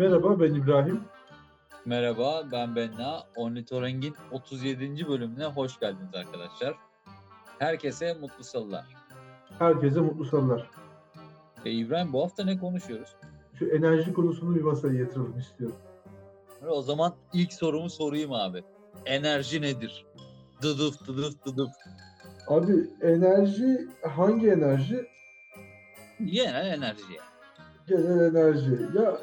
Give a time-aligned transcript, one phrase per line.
[0.00, 1.00] Merhaba ben İbrahim.
[1.84, 3.22] Merhaba ben Benna.
[3.36, 5.08] Ornitorenk'in 37.
[5.08, 6.74] bölümüne hoş geldiniz arkadaşlar.
[7.58, 8.84] Herkese mutlu salılar.
[9.58, 10.70] Herkese mutlu salılar.
[11.64, 13.16] E, İbrahim bu hafta ne konuşuyoruz?
[13.58, 15.76] Şu enerji konusunu bir masaya yatıralım istiyorum.
[16.68, 18.64] O zaman ilk sorumu sorayım abi.
[19.06, 20.06] Enerji nedir?
[20.62, 21.70] Dıdıf dıdıf dıdıf.
[22.48, 25.06] Abi enerji hangi enerji?
[26.24, 27.04] Genel enerji.
[27.86, 28.78] Genel enerji.
[28.94, 29.18] Ya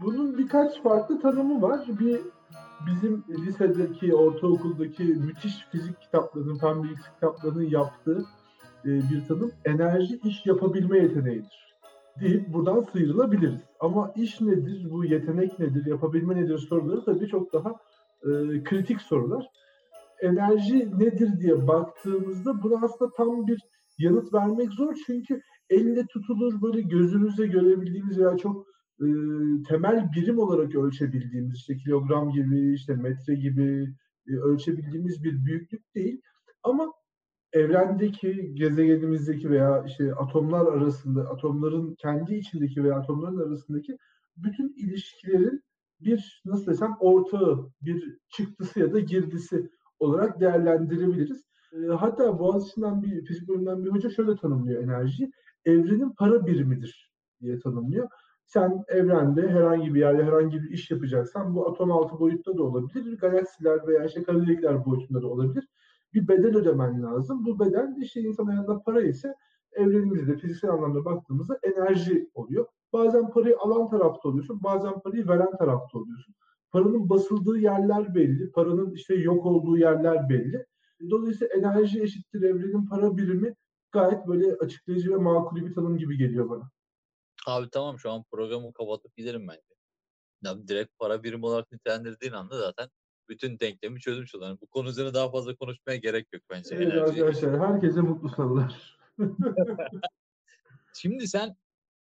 [0.00, 1.80] bunun birkaç farklı tanımı var.
[2.00, 2.20] Bir
[2.86, 8.24] bizim lisedeki, ortaokuldaki müthiş fizik kitaplarının, fen bilgisi kitaplarının yaptığı
[8.84, 11.68] e, bir tanım enerji iş yapabilme yeteneğidir
[12.20, 13.60] deyip buradan sıyrılabiliriz.
[13.80, 17.74] Ama iş nedir, bu yetenek nedir, yapabilme nedir soruları tabii çok daha
[18.22, 19.46] e, kritik sorular.
[20.20, 23.60] Enerji nedir diye baktığımızda buna aslında tam bir
[23.98, 25.40] yanıt vermek zor çünkü
[25.70, 28.66] elle tutulur böyle gözünüzle görebildiğiniz veya çok
[29.00, 29.06] e,
[29.68, 33.94] temel birim olarak ölçebildiğimiz işte kilogram gibi işte metre gibi
[34.28, 36.20] e, ölçebildiğimiz bir büyüklük değil
[36.62, 36.92] ama
[37.52, 43.98] evrendeki gezegenimizdeki veya işte atomlar arasında atomların kendi içindeki veya atomların arasındaki
[44.36, 45.62] bütün ilişkilerin
[46.00, 51.44] bir nasıl desem ortağı bir çıktısı ya da girdisi olarak değerlendirebiliriz.
[51.72, 55.32] E, hatta Boğaziçi'nden bir fizik bölümünden bir hoca şöyle tanımlıyor enerjiyi.
[55.64, 58.08] Evrenin para birimidir diye tanımlıyor.
[58.48, 63.18] Sen evrende herhangi bir yerde herhangi bir iş yapacaksan bu atom altı boyutta da olabilir,
[63.18, 65.68] galaksiler veya işte kara delikler boyutunda da olabilir.
[66.14, 67.44] Bir bedel ödemen lazım.
[67.44, 69.34] Bu bedel de işte insan ayağında para ise
[69.72, 72.66] evrenimizde fiziksel anlamda baktığımızda enerji oluyor.
[72.92, 76.34] Bazen parayı alan tarafta oluyorsun, bazen parayı veren tarafta oluyorsun.
[76.70, 80.66] Paranın basıldığı yerler belli, paranın işte yok olduğu yerler belli.
[81.10, 83.54] Dolayısıyla enerji eşittir evrenin para birimi
[83.92, 86.70] gayet böyle açıklayıcı ve makul bir tanım gibi geliyor bana.
[87.48, 89.74] Abi tamam şu an programı kapatıp giderim bence.
[90.42, 92.88] Ya direkt para birimi olarak nitelendirdiğin anda zaten
[93.28, 94.44] bütün denklemi çözmüş olur.
[94.44, 96.74] Yani bu konu üzerine daha fazla konuşmaya gerek yok bence.
[96.74, 98.98] Evet arkadaşlar herkese mutlu salılar.
[100.94, 101.56] Şimdi sen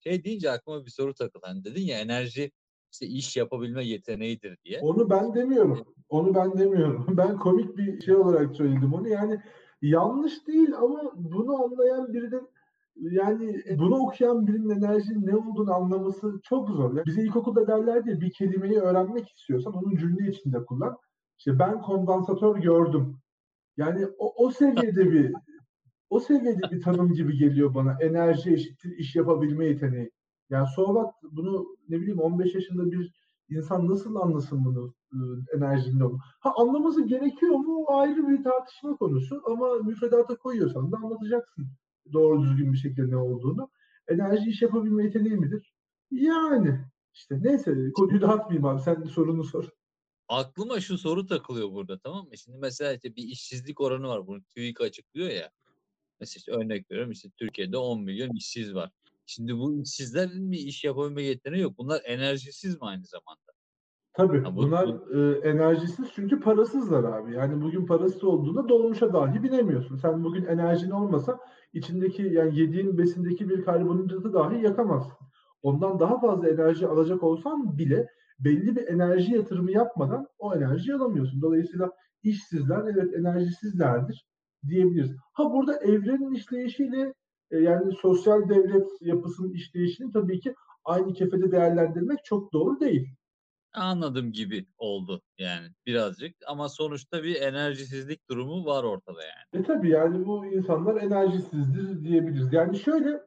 [0.03, 1.45] şey deyince aklıma bir soru takıldı.
[1.47, 2.51] Hani dedin ya enerji
[2.91, 4.79] işte iş yapabilme yeteneğidir diye.
[4.79, 5.85] Onu ben demiyorum.
[6.09, 7.05] Onu ben demiyorum.
[7.17, 9.07] Ben komik bir şey olarak söyledim onu.
[9.07, 9.41] Yani
[9.81, 12.49] yanlış değil ama bunu anlayan birinin
[12.95, 16.95] yani bunu okuyan birinin enerjinin ne olduğunu anlaması çok zor.
[16.95, 20.97] Yani bize ilkokulda derlerdi ya bir kelimeyi öğrenmek istiyorsan onu cümle içinde kullan.
[21.37, 23.17] İşte ben kondansatör gördüm.
[23.77, 25.33] Yani o, o seviyede bir
[26.09, 27.97] o seviyede bir tanım gibi geliyor bana.
[28.01, 30.11] Enerji eşittir iş yapabilme yeteneği.
[30.49, 33.11] Yani Soğuk bunu ne bileyim 15 yaşında bir
[33.49, 35.17] insan nasıl anlasın bunu e,
[35.57, 36.17] enerjinin onu?
[36.39, 37.85] Ha anlaması gerekiyor mu?
[37.87, 41.67] Ayrı bir tartışma konusu ama müfredata koyuyorsan da anlatacaksın
[42.13, 43.69] doğru düzgün bir şekilde ne olduğunu.
[44.07, 45.73] Enerji iş yapabilme yeteneği midir?
[46.11, 46.79] Yani
[47.13, 49.69] işte neyse konuyu dağıtmayayım abi sen sorunu sor.
[50.27, 52.37] Aklıma şu soru takılıyor burada tamam mı?
[52.37, 54.27] Şimdi mesela işte bir işsizlik oranı var.
[54.27, 55.51] Bunu TÜİK açıklıyor ya.
[56.19, 58.91] Mesela işte örnek veriyorum işte Türkiye'de 10 milyon işsiz var.
[59.25, 61.77] Şimdi bu işsizlerin bir iş yapabilme yeteneği yok.
[61.77, 63.44] Bunlar enerjisiz mi aynı zamanda?
[64.17, 67.33] Tabii Ha, bu- bunlar bu- e, enerjisiz çünkü parasızlar abi.
[67.33, 69.95] Yani bugün parası olduğunda dolmuşa dahi binemiyorsun.
[69.95, 71.39] Sen bugün enerjin olmasa
[71.73, 75.13] içindeki yani yediğin besindeki bir karbonhidratı dahi yakamazsın.
[75.61, 78.07] Ondan daha fazla enerji alacak olsan bile
[78.39, 81.41] belli bir enerji yatırımı yapmadan o enerjiyi alamıyorsun.
[81.41, 81.91] Dolayısıyla
[82.23, 84.25] işsizler evet enerjisizlerdir
[84.67, 85.15] diyebiliriz.
[85.33, 87.13] Ha burada evrenin işleyişiyle
[87.51, 90.55] e, yani sosyal devlet yapısının işleyişini tabii ki
[90.85, 93.07] aynı kefede değerlendirmek çok doğru değil.
[93.75, 99.63] Anladım gibi oldu yani birazcık ama sonuçta bir enerjisizlik durumu var ortada yani.
[99.63, 102.53] E tabii yani bu insanlar enerjisizdir diyebiliriz.
[102.53, 103.21] Yani şöyle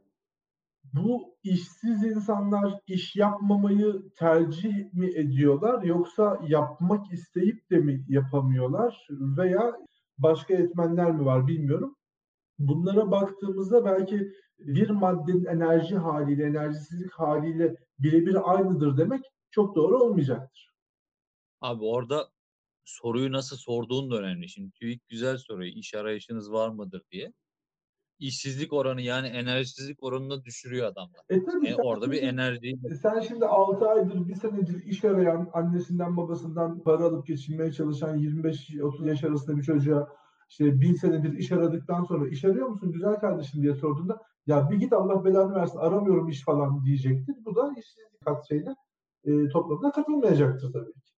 [0.92, 9.76] bu işsiz insanlar iş yapmamayı tercih mi ediyorlar yoksa yapmak isteyip de mi yapamıyorlar veya
[10.18, 11.96] başka etmenler mi var bilmiyorum.
[12.58, 19.24] Bunlara baktığımızda belki bir maddenin enerji haliyle, enerjisizlik haliyle birebir aynıdır demek
[19.58, 20.72] çok doğru olmayacaktır.
[21.60, 22.28] Abi orada
[22.84, 24.48] soruyu nasıl sorduğun da önemli.
[24.48, 25.72] Şimdi TÜİK güzel soruyor.
[25.76, 27.32] İş arayışınız var mıdır diye.
[28.18, 31.20] İşsizlik oranı yani enerjisizlik oranını düşürüyor adamlar.
[31.28, 35.50] E tabii E, orada bir şimdi- enerji Sen şimdi 6 aydır, bir senedir iş arayan,
[35.52, 40.08] annesinden babasından para alıp geçinmeye çalışan 25-30 yaş arasında bir çocuğa
[40.48, 44.76] işte bir senedir iş aradıktan sonra iş arıyor musun güzel kardeşim diye sorduğunda ya bir
[44.76, 47.34] git Allah belanı versin aramıyorum iş falan diyecektir.
[47.44, 48.76] Bu da işsizlik katsayıyla
[49.24, 51.12] e, toplamına katılmayacaktır tabii ki.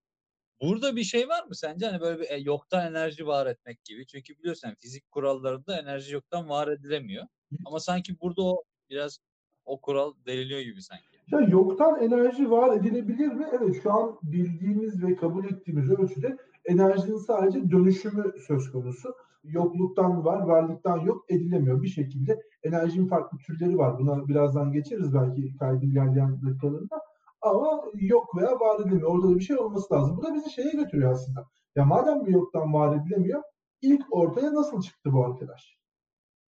[0.63, 1.87] Burada bir şey var mı sence?
[1.87, 4.07] Hani böyle bir e, yoktan enerji var etmek gibi.
[4.07, 7.27] Çünkü biliyorsun fizik kurallarında enerji yoktan var edilemiyor.
[7.67, 9.19] Ama sanki burada o biraz
[9.65, 11.05] o kural deliniyor gibi sanki.
[11.33, 13.47] Ya yoktan enerji var edilebilir mi?
[13.53, 19.15] Evet şu an bildiğimiz ve kabul ettiğimiz ölçüde enerjinin sadece dönüşümü söz konusu.
[19.45, 21.83] Yokluktan var, varlıktan yok edilemiyor.
[21.83, 23.99] Bir şekilde enerjinin farklı türleri var.
[23.99, 27.01] Buna birazdan geçeriz belki kaydın ilerleyen dakikalarında.
[27.43, 29.11] Ama yok veya var edilemiyor.
[29.11, 30.17] Orada da bir şey olması lazım.
[30.17, 31.47] Bu da bizi şeye götürüyor aslında.
[31.77, 33.43] Ya madem bir yoktan var edilemiyor,
[33.83, 35.79] ilk ortaya nasıl çıktı bu arkadaş?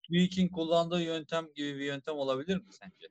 [0.03, 3.09] TÜİK'in kullandığı yöntem gibi bir yöntem olabilir mi sence?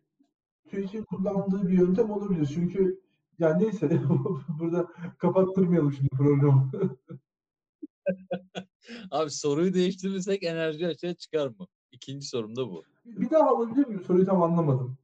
[0.69, 2.51] TÜİK'in kullandığı bir yöntem olabilir.
[2.53, 3.01] Çünkü
[3.39, 4.01] yani neyse
[4.59, 4.87] burada
[5.17, 6.71] kapattırmayalım şimdi programı.
[9.11, 11.67] Abi soruyu değiştirirsek enerji açığa çıkar mı?
[11.91, 12.83] İkinci sorum da bu.
[13.05, 14.03] bir daha alabilir miyim?
[14.07, 14.97] Soruyu tam anlamadım.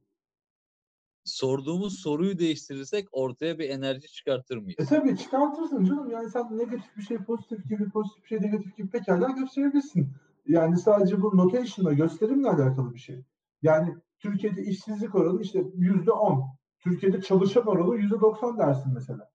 [1.40, 4.88] Sorduğumuz soruyu değiştirirsek ortaya bir enerji çıkartır E mıyız?
[4.88, 6.10] tabii çıkartırsın canım.
[6.10, 10.08] Yani sen negatif bir şey pozitif gibi, pozitif bir şey negatif gibi pekala gösterebilirsin.
[10.46, 13.24] Yani sadece bu notation'la gösterimle alakalı bir şey.
[13.62, 16.44] Yani Türkiye'de işsizlik oranı işte yüzde on.
[16.80, 19.30] Türkiye'de çalışan oranı yüzde doksan dersin mesela.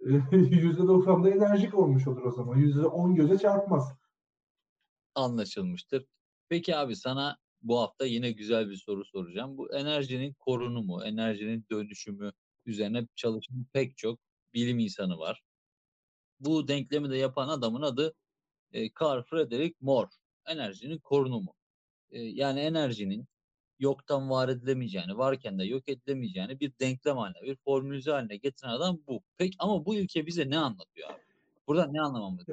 [0.32, 2.56] Yüzde doksan enerjik olmuş olur o zaman.
[2.56, 3.92] Yüzde on göze çarpmaz.
[5.14, 6.06] Anlaşılmıştır.
[6.48, 9.58] Peki abi sana bu hafta yine güzel bir soru soracağım.
[9.58, 12.32] Bu enerjinin korunumu, enerjinin dönüşümü
[12.66, 14.18] üzerine çalışan pek çok
[14.54, 15.42] bilim insanı var.
[16.40, 18.14] Bu denklemi de yapan adamın adı
[18.72, 20.10] e, Carl Friedrich Moore.
[20.46, 21.54] Enerjinin korunumu.
[22.10, 23.26] E, yani enerjinin
[23.78, 28.98] yoktan var edilemeyeceğini, varken de yok edilemeyeceğini bir denklem haline, bir formülize haline getiren adam
[29.06, 29.20] bu.
[29.36, 31.20] Peki ama bu ilke bize ne anlatıyor abi?
[31.66, 32.46] Buradan ne anlamamız?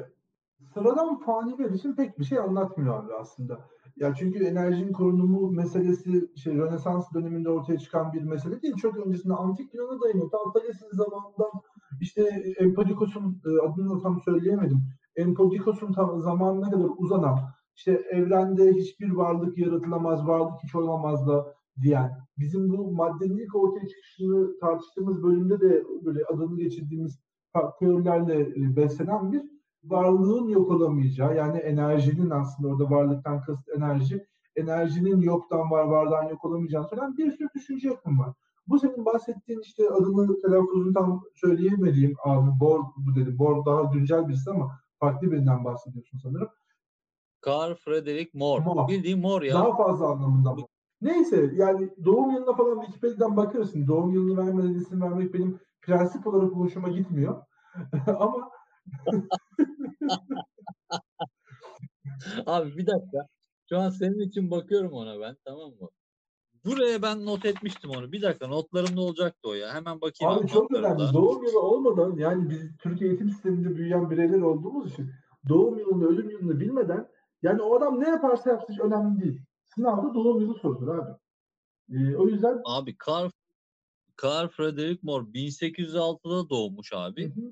[0.74, 3.75] Sıradan faniler için pek bir şey anlatmıyor abi aslında.
[3.96, 8.76] Ya çünkü enerjinin korunumu meselesi şey Rönesans döneminde ortaya çıkan bir mesele değil.
[8.76, 10.32] Çok öncesinde antik Yunan'a dayanıyor.
[10.32, 11.52] Ta Thales'in zamanından
[12.02, 12.22] işte
[12.58, 14.82] Empedokos'un e, adını da tam söyleyemedim.
[15.16, 17.40] Empedokos'un tam zamanına kadar uzanan
[17.76, 23.88] işte evrende hiçbir varlık yaratılamaz, varlık hiç olamaz da diyen, bizim bu maddenin ilk ortaya
[23.88, 27.20] çıkışını tartıştığımız bölümde de böyle adını geçirdiğimiz
[27.80, 29.42] teorilerle e, beslenen bir
[29.86, 36.46] varlığın yok olamayacağı yani enerjinin aslında orada varlıktan kasıt enerji enerjinin yoktan var vardan yok
[36.46, 38.34] olamayacağını söyleyen bir sürü düşünce yakın var.
[38.68, 43.40] Bu senin bahsettiğin işte adını telaffuzunu tam söyleyemediğim abi Bohr bu dedim.
[43.40, 46.50] Bohr daha güncel birisi ama farklı birinden bahsediyorsun sanırım.
[47.48, 48.64] Carl Friedrich Moore.
[48.64, 48.94] Moore.
[48.94, 49.54] Bildiğin Moore ya.
[49.54, 50.68] Daha fazla anlamında bu.
[51.02, 53.88] Neyse yani doğum yılına falan Wikipedia'dan bakıyorsun.
[53.88, 57.42] Doğum yılını vermeden isim vermek benim prensip olarak hoşuma gitmiyor.
[58.20, 58.50] ama
[62.46, 63.28] Abi bir dakika.
[63.70, 65.90] Şu an senin için bakıyorum ona ben tamam mı?
[66.66, 68.12] Buraya ben not etmiştim onu.
[68.12, 69.74] Bir dakika notlarımda olacaktı o ya.
[69.74, 70.34] Hemen bakayım.
[70.34, 71.04] Abi çok notlarımda.
[71.04, 71.14] önemli.
[71.14, 75.12] Doğum yılı olmadan yani biz Türkiye eğitim sisteminde büyüyen bireyler olduğumuz için
[75.50, 77.08] doğum yılını, ölüm yılını bilmeden
[77.42, 79.42] yani o adam ne yaparsa yapsın hiç önemli değil.
[79.76, 81.12] Sınavda doğum yılı sorulur abi.
[81.90, 83.30] Ee, o yüzden Abi Carl,
[84.24, 87.26] Carl Friedrich Moore 1806'da doğmuş abi.
[87.26, 87.52] Hı hı.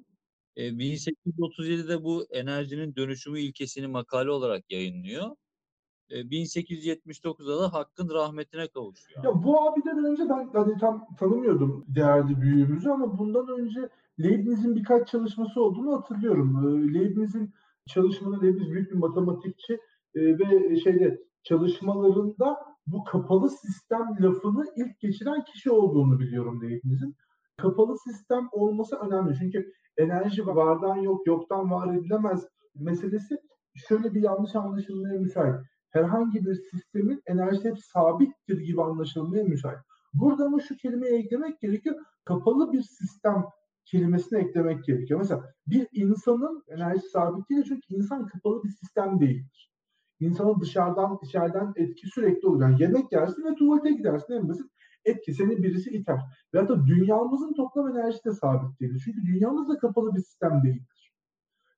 [0.55, 5.35] E, 1837'de bu enerjinin dönüşümü ilkesini makale olarak yayınlıyor.
[6.09, 9.23] E, 1879'da da hakkın rahmetine kavuşuyor.
[9.23, 13.89] Ya bu abiden önce ben hani tam tanımıyordum değerli büyüğümüzü ama bundan önce
[14.19, 16.94] Leibniz'in birkaç çalışması olduğunu hatırlıyorum.
[16.94, 17.54] Leibniz'in
[17.87, 19.80] çalışmaları Leibniz büyük bir matematikçi
[20.16, 27.16] ve şeyde çalışmalarında bu kapalı sistem lafını ilk geçiren kişi olduğunu biliyorum Leibniz'in.
[27.57, 33.38] Kapalı sistem olması önemli çünkü enerji vardan yok, yoktan var edilemez meselesi
[33.76, 35.56] şöyle bir yanlış anlaşılmaya müsait
[35.94, 39.80] herhangi bir sistemin enerjisi hep sabittir gibi anlaşılmaya müsait.
[40.14, 41.95] Burada ama şu kelimeyi eklemek gerekiyor.
[42.26, 43.45] Kapalı bir sistem
[43.85, 45.19] kelimesini eklemek gerekiyor.
[45.19, 49.71] Mesela bir insanın enerjisi sabit değil çünkü insan kapalı bir sistem değildir.
[50.19, 52.62] İnsanın dışarıdan içeriden etki sürekli olur.
[52.62, 54.71] Yani yemek yersin ve tuvalete gidersin en basit
[55.06, 55.33] etki.
[55.33, 56.19] Seni birisi iter.
[56.54, 59.00] Ve hatta dünyamızın toplam enerjisi de sabit değil.
[59.06, 61.14] Çünkü dünyamız da kapalı bir sistem değildir.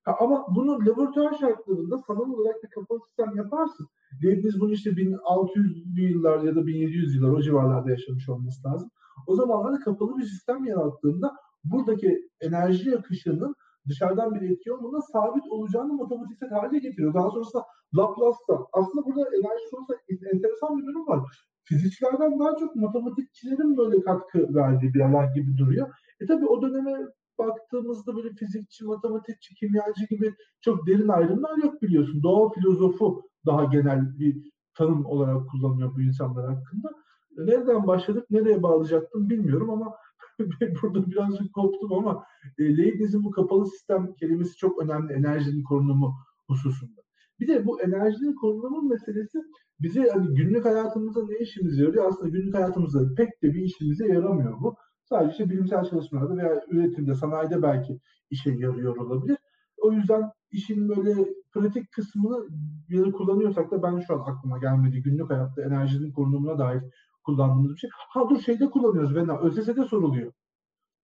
[0.02, 3.86] Ha, ama bunu laboratuvar şartlarında sanal olarak bir kapalı sistem yaparsın.
[4.24, 8.90] Leibniz bunu işte 1600'lü yıllar ya da 1700 yıllar o civarlarda yaşamış olması lazım.
[9.26, 13.54] O zamanlarda kapalı bir sistem yarattığında buradaki enerji akışının
[13.88, 17.14] dışarıdan bir etki olmadan sabit olacağını matematiksel hale getiriyor.
[17.14, 17.64] Daha sonrasında
[17.96, 19.98] Laplace'da aslında burada enerji konusunda
[20.32, 21.46] enteresan bir durum var.
[21.68, 25.88] Fizikçilerden daha çok matematikçilerin böyle katkı verdiği bir alan gibi duruyor.
[26.20, 26.98] E tabi o döneme
[27.38, 32.22] baktığımızda böyle fizikçi, matematikçi, kimyacı gibi çok derin ayrımlar yok biliyorsun.
[32.22, 36.88] Doğa filozofu daha genel bir tanım olarak kullanıyor bu insanlar hakkında.
[37.36, 39.94] Nereden başladık, nereye bağlayacaktım bilmiyorum ama
[40.82, 42.24] burada birazcık koptum ama
[42.58, 46.14] e, Leibniz'in bu kapalı sistem kelimesi çok önemli enerjinin korunumu
[46.48, 47.00] hususunda.
[47.40, 49.38] Bir de bu enerjinin korunumu meselesi
[49.80, 52.08] bize hani günlük hayatımızda ne işimize yarıyor?
[52.08, 54.76] Aslında günlük hayatımızda pek de bir işimize yaramıyor bu.
[55.04, 59.38] Sadece işte bilimsel çalışmalarda veya üretimde, sanayide belki işe yarıyor olabilir.
[59.76, 61.14] O yüzden işin böyle
[61.52, 62.48] pratik kısmını
[62.90, 65.02] bir kullanıyorsak da ben şu an aklıma gelmedi.
[65.02, 66.82] Günlük hayatta enerjinin korunumuna dair
[67.24, 67.90] kullandığımız bir şey.
[67.92, 69.38] Ha dur şeyde kullanıyoruz Vena.
[69.38, 70.32] ÖSS'de soruluyor.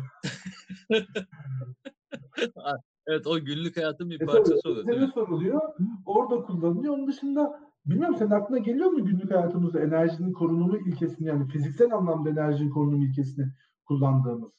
[3.08, 5.62] evet o günlük hayatın bir E parçası oluyor ÖSS'de soruluyor.
[6.06, 6.94] Orada kullanılıyor.
[6.94, 12.30] Onun dışında bilmiyorum senin aklına geliyor mu günlük hayatımızda enerjinin korunumu ilkesini yani fiziksel anlamda
[12.30, 13.46] enerjinin korunumu ilkesini
[13.86, 14.52] kullandığımız?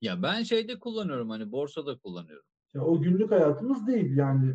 [0.00, 2.46] Ya ben şeyde kullanıyorum hani borsada kullanıyorum.
[2.74, 4.54] Ya o günlük hayatımız değil yani.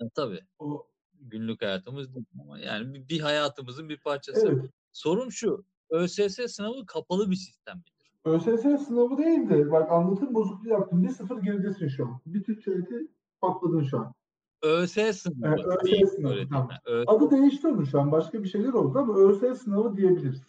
[0.00, 0.86] Ya, tabii O
[1.20, 4.48] günlük hayatımız değil ama yani bir, bir hayatımızın bir parçası.
[4.48, 4.70] evet.
[4.92, 5.64] Sorum şu.
[5.90, 8.12] ÖSS sınavı kapalı bir sistem midir?
[8.24, 11.02] ÖSS sınavı değil de bak anlatım bozukluğu yaptın.
[11.02, 12.20] Bir sıfır geridesin şu an.
[12.26, 13.08] Bir Türkçe öğreti
[13.40, 14.14] patladın şu an.
[14.62, 16.68] ÖS sınavı Evet, ÖS değil sınavı, tamam.
[17.06, 18.12] Adı değişti onun şu an.
[18.12, 20.42] Başka bir şeyler oldu ama ÖSS sınavı diyebiliriz.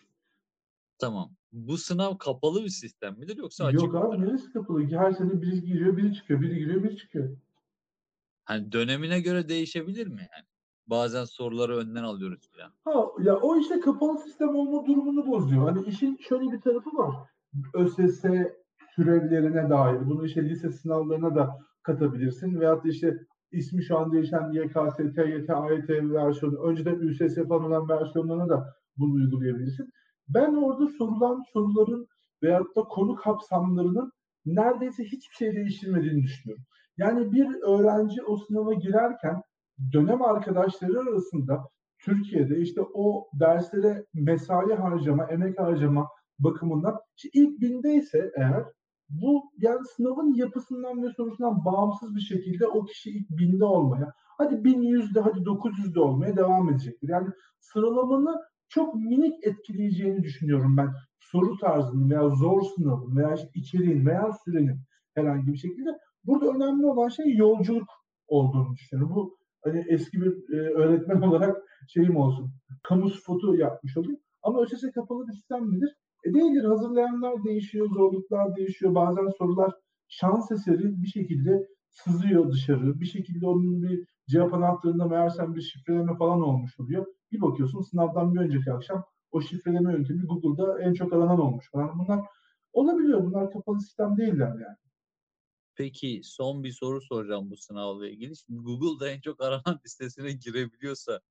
[1.00, 1.32] tamam.
[1.52, 4.88] Bu sınav kapalı bir sistem midir yoksa açık Yok abi neresi kapalı?
[4.90, 7.38] Her sene biri giriyor, biri çıkıyor, biri giriyor, biri çıkıyor.
[8.46, 10.46] Hani dönemine göre değişebilir mi yani?
[10.88, 12.72] Bazen soruları önden alıyoruz falan.
[12.86, 15.70] Ha ya o işte kapalı sistem olma durumunu bozuyor.
[15.70, 17.16] Hani işin şöyle bir tarafı var.
[17.74, 18.22] ÖSS
[18.96, 20.10] türevlerine dair.
[20.10, 22.60] Bunu işte lise sınavlarına da katabilirsin.
[22.60, 27.89] Veyahut da işte ismi şu an değişen YKS, TYT, AYT versiyonu, önceden ÜSS falan olan
[27.89, 29.94] versiyonlarına da bunu uygulayabilirsin.
[30.30, 32.08] Ben orada sorulan soruların
[32.44, 34.12] veyahut da konu kapsamlarının
[34.46, 36.63] neredeyse hiçbir şey değiştirmediğini düşünüyorum.
[36.98, 39.42] Yani bir öğrenci o sınava girerken
[39.94, 41.63] dönem arkadaşları arasında
[42.00, 46.08] Türkiye'de işte o derslere mesai harcama, emek harcama
[46.39, 48.63] bakımından işte ilk bindeyse eğer
[49.10, 54.56] bu yani sınavın yapısından ve sorusundan bağımsız bir şekilde o kişi ilk binde olmaya, hadi
[54.56, 57.10] 1100'de hadi 900'de olmaya devam edecektir.
[57.10, 57.28] Yani
[57.60, 58.36] sıralamanı
[58.70, 60.90] çok minik etkileyeceğini düşünüyorum ben.
[61.20, 64.80] Soru tarzının veya zor sınavın veya işte içeriğin veya sürenin
[65.16, 65.90] herhangi bir şekilde.
[66.24, 67.90] Burada önemli olan şey yolculuk
[68.28, 69.16] olduğunu düşünüyorum.
[69.16, 72.52] Bu hani eski bir e, öğretmen olarak şeyim olsun.
[72.84, 74.20] Kamu spotu yapmış olayım.
[74.44, 75.96] Ama ÖSS kapalı bir sistem midir?
[76.27, 76.63] E değildir.
[76.63, 78.96] Hazırlayanlar değişiyor, zorluklar değişiyor.
[78.96, 79.74] Bazen sorular
[80.07, 83.00] şans eseri bir şekilde sızıyor dışarı.
[83.00, 87.05] Bir şekilde onun bir cevap anahtarında meğersem bir şifreleme falan olmuş oluyor.
[87.31, 92.00] Bir bakıyorsun sınavdan bir önceki akşam o şifreleme yöntemi Google'da en çok aranan olmuş falan.
[92.00, 92.25] Bunlar
[92.74, 93.24] olabiliyor.
[93.24, 94.77] Bunlar kapalı sistem değiller yani.
[95.75, 98.36] Peki son bir soru soracağım bu sınavla ilgili.
[98.38, 101.22] Şimdi Google'da en çok aranan listesine girebiliyorsa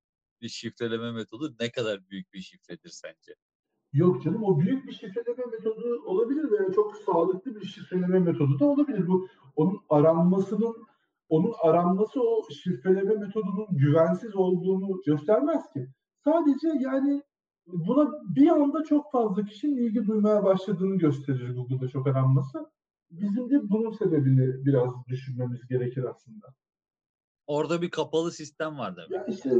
[0.40, 3.34] bir şifreleme metodu ne kadar büyük bir şifredir sence?
[3.96, 8.64] Yok canım o büyük bir şifreleme metodu olabilir veya çok sağlıklı bir şifreleme metodu da
[8.64, 9.08] olabilir.
[9.08, 10.76] Bu onun aranmasının
[11.28, 15.88] onun aranması o şifreleme metodunun güvensiz olduğunu göstermez ki.
[16.24, 17.22] Sadece yani
[17.66, 22.70] buna bir anda çok fazla kişinin ilgi duymaya başladığını gösterir Google'da çok aranması.
[23.10, 26.46] Bizim de bunun sebebini biraz düşünmemiz gerekir aslında.
[27.46, 29.10] Orada bir kapalı sistem var demek.
[29.10, 29.50] Ya işte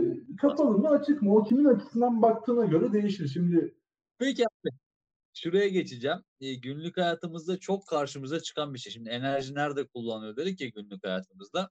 [0.40, 3.28] kapalı mı açık mı o kimin açısından baktığına göre değişir.
[3.28, 3.74] Şimdi
[4.18, 4.70] Peki abi
[5.34, 6.18] şuraya geçeceğim.
[6.40, 8.92] E, günlük hayatımızda çok karşımıza çıkan bir şey.
[8.92, 11.70] Şimdi enerji nerede kullanılıyor dedik ya günlük hayatımızda.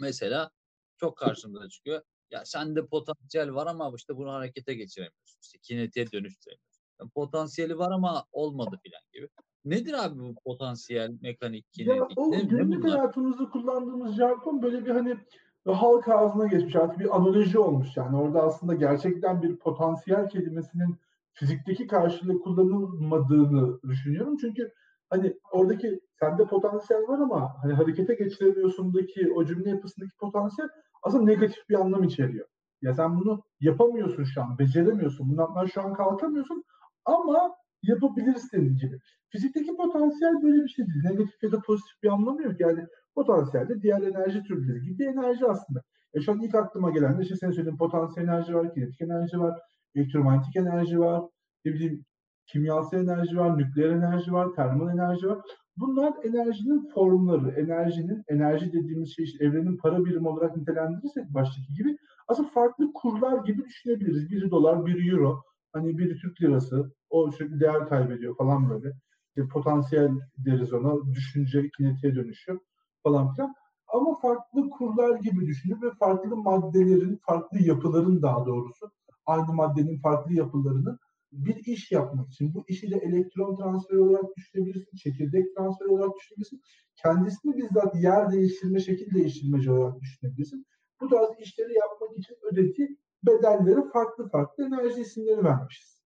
[0.00, 0.50] Mesela
[0.96, 2.02] çok karşımıza çıkıyor.
[2.30, 5.40] Ya sende potansiyel var ama işte bunu harekete geçiremiyorsun.
[5.42, 6.82] İşte kinetiğe dönüştüremiyorsun.
[7.00, 9.28] Yani potansiyeli var ama olmadı filan gibi.
[9.64, 12.18] Nedir abi bu potansiyel, mekanik, Ya kinetik?
[12.18, 15.16] o Ne, ne günlük hayatımızda kullandığımız jargon böyle bir hani
[15.66, 18.16] halk ağzına geçmiş artık bir analoji olmuş yani.
[18.16, 20.96] Orada aslında gerçekten bir potansiyel kelimesinin
[21.32, 24.36] fizikteki karşılığı kullanılmadığını düşünüyorum.
[24.40, 24.70] Çünkü
[25.10, 30.68] hani oradaki sende potansiyel var ama hani harekete geçiremiyorsundaki o cümle yapısındaki potansiyel
[31.02, 32.46] aslında negatif bir anlam içeriyor.
[32.82, 36.64] Ya sen bunu yapamıyorsun şu an, beceremiyorsun, bundan şu an kalkamıyorsun
[37.04, 38.98] ama yapabilirsin gibi.
[39.28, 41.04] Fizikteki potansiyel böyle bir şey değil.
[41.04, 42.60] Negatif ya da pozitif bir anlamı yok.
[42.60, 45.82] Yani potansiyel de diğer enerji türleri gibi bir enerji aslında.
[46.14, 49.40] E şu an ilk aklıma gelen de işte senin söylediğin potansiyel enerji var, kinetik enerji
[49.40, 49.60] var,
[49.94, 51.22] elektromanyetik enerji var,
[51.64, 52.04] ne bileyim
[52.46, 55.38] kimyasal enerji var, nükleer enerji var, termal enerji var.
[55.76, 61.96] Bunlar enerjinin formları, enerjinin, enerji dediğimiz şey işte evrenin para birimi olarak nitelendirirsek baştaki gibi
[62.28, 64.30] aslında farklı kurlar gibi düşünebiliriz.
[64.30, 65.42] Biri dolar, biri euro,
[65.72, 68.92] hani biri Türk lirası, o sürekli değer kaybediyor falan böyle.
[69.36, 72.58] İşte potansiyel deriz ona, düşünce kinetiğe dönüşüyor
[73.02, 73.54] falan filan.
[73.94, 78.90] Ama farklı kurlar gibi düşünüp ve farklı maddelerin, farklı yapıların daha doğrusu,
[79.30, 80.98] aynı maddenin farklı yapılarının
[81.32, 82.54] bir iş yapmak için.
[82.54, 86.62] Bu işi de elektron transferi olarak düşünebilirsin, çekirdek transferi olarak düşünebilirsin.
[86.96, 90.66] Kendisini bizzat yer değiştirme, şekil değiştirmeci olarak düşünebilirsin.
[91.00, 96.00] Bu tarz işleri yapmak için ödediği bedelleri farklı farklı enerji isimleri vermişiz.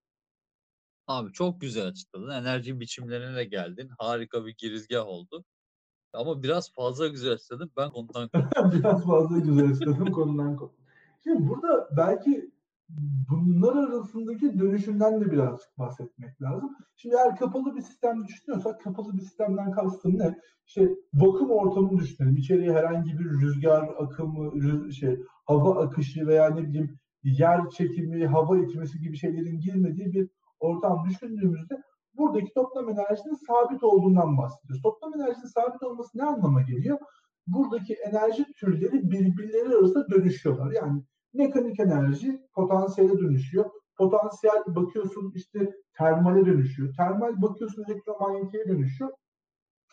[1.06, 2.30] Abi çok güzel açıkladın.
[2.30, 3.90] Enerji biçimlerine de geldin.
[3.98, 5.44] Harika bir girizgah oldu.
[6.12, 7.70] Ama biraz fazla güzel açıkladın.
[7.76, 8.30] Ben konudan
[8.72, 10.72] Biraz fazla güzel açıkladım konudan konu.
[11.24, 12.53] Şimdi burada belki
[13.30, 16.70] bunlar arasındaki dönüşümden de birazcık bahsetmek lazım.
[16.96, 20.38] Şimdi eğer kapalı bir sistem düşünüyorsak kapalı bir sistemden kastım ne?
[20.66, 22.36] İşte vakum ortamını düşünelim.
[22.36, 28.58] İçeriye herhangi bir rüzgar akımı, rüz- şey, hava akışı veya ne bileyim yer çekimi, hava
[28.58, 30.28] itmesi gibi şeylerin girmediği bir
[30.60, 31.82] ortam düşündüğümüzde
[32.16, 34.82] buradaki toplam enerjinin sabit olduğundan bahsediyoruz.
[34.82, 36.98] Toplam enerjinin sabit olması ne anlama geliyor?
[37.46, 40.72] Buradaki enerji türleri birbirleri arasında dönüşüyorlar.
[40.72, 41.02] Yani
[41.34, 43.64] mekanik enerji potansiyele dönüşüyor.
[43.96, 46.94] Potansiyel bakıyorsun işte termale dönüşüyor.
[46.96, 49.10] Termal bakıyorsun elektromanyetiğe dönüşüyor.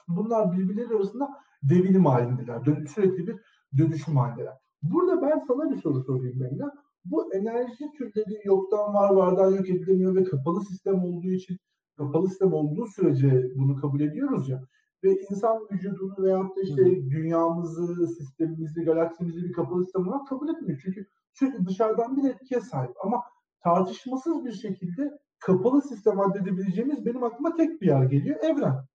[0.08, 1.30] Bunlar birbirleri arasında
[1.64, 2.66] devinim halindeler.
[2.66, 3.36] Dön- sürekli bir
[3.78, 4.54] dönüşüm halindeler.
[4.84, 6.72] Burada ben sana bir soru sorayım Mevla.
[7.06, 11.58] Bu enerji türleri yoktan var, vardan yok edilemiyor ve kapalı sistem olduğu için
[11.98, 14.62] kapalı sistem olduğu sürece bunu kabul ediyoruz ya
[15.04, 20.80] ve insan vücudunu veyahut da işte dünyamızı, sistemimizi, galaksimizi bir kapalı sistem olarak kabul etmiyor.
[20.84, 22.92] Çünkü sürekli dışarıdan bir etkiye sahip.
[23.04, 23.24] Ama
[23.64, 28.40] tartışmasız bir şekilde kapalı sistem addedebileceğimiz benim aklıma tek bir yer geliyor.
[28.44, 28.86] Evren.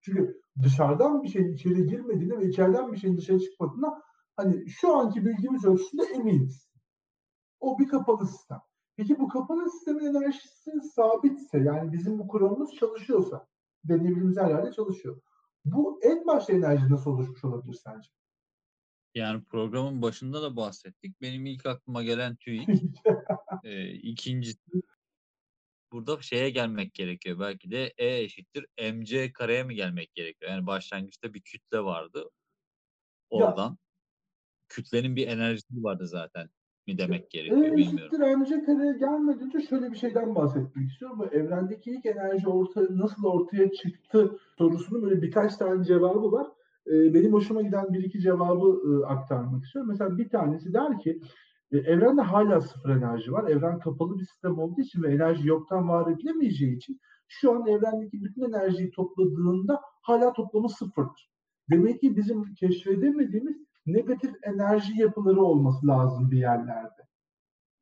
[0.00, 4.02] Çünkü dışarıdan bir şeyin içeri girmediğine ve içeriden bir şeyin dışarı çıkmadığına
[4.36, 6.70] hani şu anki bilgimiz ölçüsünde eminiz.
[7.60, 8.60] O bir kapalı sistem.
[8.96, 13.46] Peki bu kapalı sistemin enerjisi sabitse yani bizim bu kuramımız çalışıyorsa
[13.84, 15.20] deneyebildiğimiz her yerde çalışıyor.
[15.64, 18.08] Bu en başta enerji nasıl oluşmuş olabilir sence?
[19.14, 21.20] Yani programın başında da bahsettik.
[21.20, 22.68] Benim ilk aklıma gelen TÜİK.
[23.64, 24.58] e, ikincisi
[25.92, 27.38] burada şeye gelmek gerekiyor.
[27.40, 30.50] Belki de E eşittir mc kareye mi gelmek gerekiyor?
[30.50, 32.30] Yani başlangıçta bir kütle vardı.
[33.30, 33.78] Oradan
[34.68, 36.48] kütlenin bir enerjisi vardı zaten
[36.86, 37.98] mi demek gerekiyor E bilmiyorum.
[37.98, 41.18] eşittir MC kareye gelmeden önce şöyle bir şeyden bahsetmek istiyorum.
[41.18, 46.46] Bu evrendeki ilk enerji ortaya, nasıl ortaya çıktı sorusunun böyle birkaç tane cevabı var.
[46.90, 49.90] E, benim hoşuma giden bir iki cevabı e, aktarmak istiyorum.
[49.90, 51.20] Mesela bir tanesi der ki
[51.72, 53.50] e, evrende hala sıfır enerji var.
[53.50, 58.24] Evren kapalı bir sistem olduğu için ve enerji yoktan var edilemeyeceği için şu an evrendeki
[58.24, 61.30] bütün enerjiyi topladığında hala toplamı sıfırdır.
[61.70, 67.02] Demek ki bizim keşfedemediğimiz negatif enerji yapıları olması lazım bir yerlerde.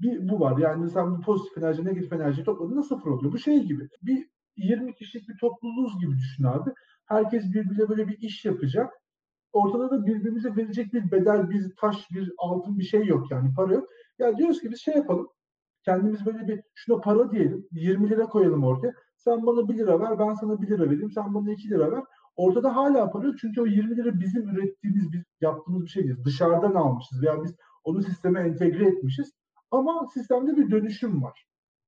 [0.01, 0.59] Bir bu var.
[0.59, 3.33] Yani sen bu pozitif enerji, negatif enerji topladığında sıfır oluyor.
[3.33, 3.89] Bu şey gibi.
[4.03, 6.71] Bir 20 kişilik bir topluluğuz gibi düşün abi.
[7.09, 8.93] Herkes birbirine böyle bir iş yapacak.
[9.53, 13.75] Ortada da birbirimize verecek bir bedel, bir taş, bir altın bir şey yok yani para
[13.75, 13.89] yok.
[14.19, 15.29] Ya diyoruz ki biz şey yapalım.
[15.85, 17.67] Kendimiz böyle bir şuna para diyelim.
[17.73, 18.93] 20 lira koyalım ortaya.
[19.17, 21.11] Sen bana 1 lira ver, ben sana 1 lira vereyim.
[21.11, 22.03] Sen bana 2 lira ver.
[22.37, 26.25] Ortada hala para yok çünkü o 20 lira bizim ürettiğimiz, biz yaptığımız bir şey değil.
[26.25, 29.33] Dışarıdan almışız veya biz onu sisteme entegre etmişiz.
[29.71, 31.47] Ama sistemde bir dönüşüm var.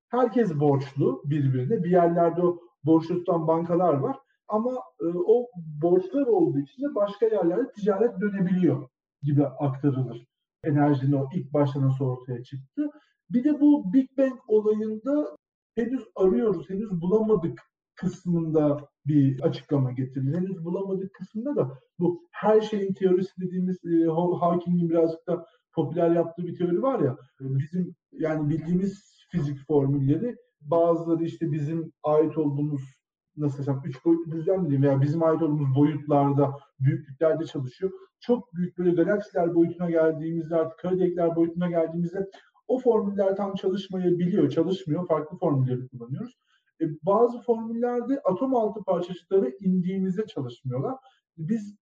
[0.09, 1.85] Herkes borçlu birbirine.
[1.85, 4.17] Bir yerlerde o borçlu tutan bankalar var.
[4.51, 5.47] Ama e, o
[5.83, 8.89] borçlar olduğu için de başka yerlerde ticaret dönebiliyor
[9.23, 10.27] gibi aktarılır.
[10.65, 12.91] Enerjinin o ilk başta nasıl ortaya çıktı.
[13.31, 15.37] Bir de bu Big Bang olayında
[15.75, 17.59] henüz arıyoruz, henüz bulamadık
[17.95, 20.37] kısmında bir açıklama getirilir.
[20.37, 24.07] Henüz bulamadık kısmında da bu her şeyin teorisi dediğimiz e,
[24.41, 31.25] Hawking'in birazcık da popüler yaptığı bir teori var ya bizim yani bildiğimiz fizik formülleri bazıları
[31.25, 33.00] işte bizim ait olduğumuz
[33.41, 36.51] nasıl desem üç boyutlu düzlem diyeyim veya bizim ait olduğumuz boyutlarda
[36.81, 37.93] büyüklüklerde çalışıyor.
[38.21, 42.31] Çok büyük böyle galaksiler boyutuna geldiğimizde artık kara delikler boyutuna geldiğimizde
[42.69, 45.09] o formüller tam çalışmayabiliyor, çalışmıyor.
[45.09, 46.39] Farklı formülleri kullanıyoruz.
[46.81, 50.97] E, bazı formüllerde atom altı parçacıkları indiğimizde çalışmıyorlar.
[51.39, 51.77] Biz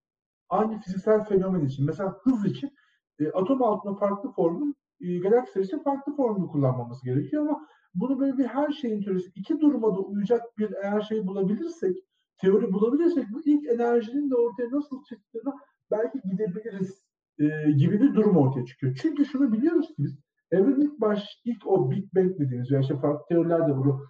[0.49, 2.71] aynı fiziksel fenomen için mesela hız için
[3.19, 8.37] e, atom altında farklı formül, e, galaksiler için farklı formül kullanmamız gerekiyor ama bunu böyle
[8.37, 11.97] bir her şeyin teorisi iki duruma da uyacak bir eğer şey bulabilirsek,
[12.37, 15.53] teori bulabilirsek bu ilk enerjinin de ortaya nasıl çıktığına
[15.91, 17.03] belki gidebiliriz
[17.39, 18.97] e, gibi bir durum ortaya çıkıyor.
[19.01, 20.19] Çünkü şunu biliyoruz ki biz
[20.51, 24.05] evrenin ilk baş, ilk o Big Bang dediğimiz veya işte farklı teorilerde bunu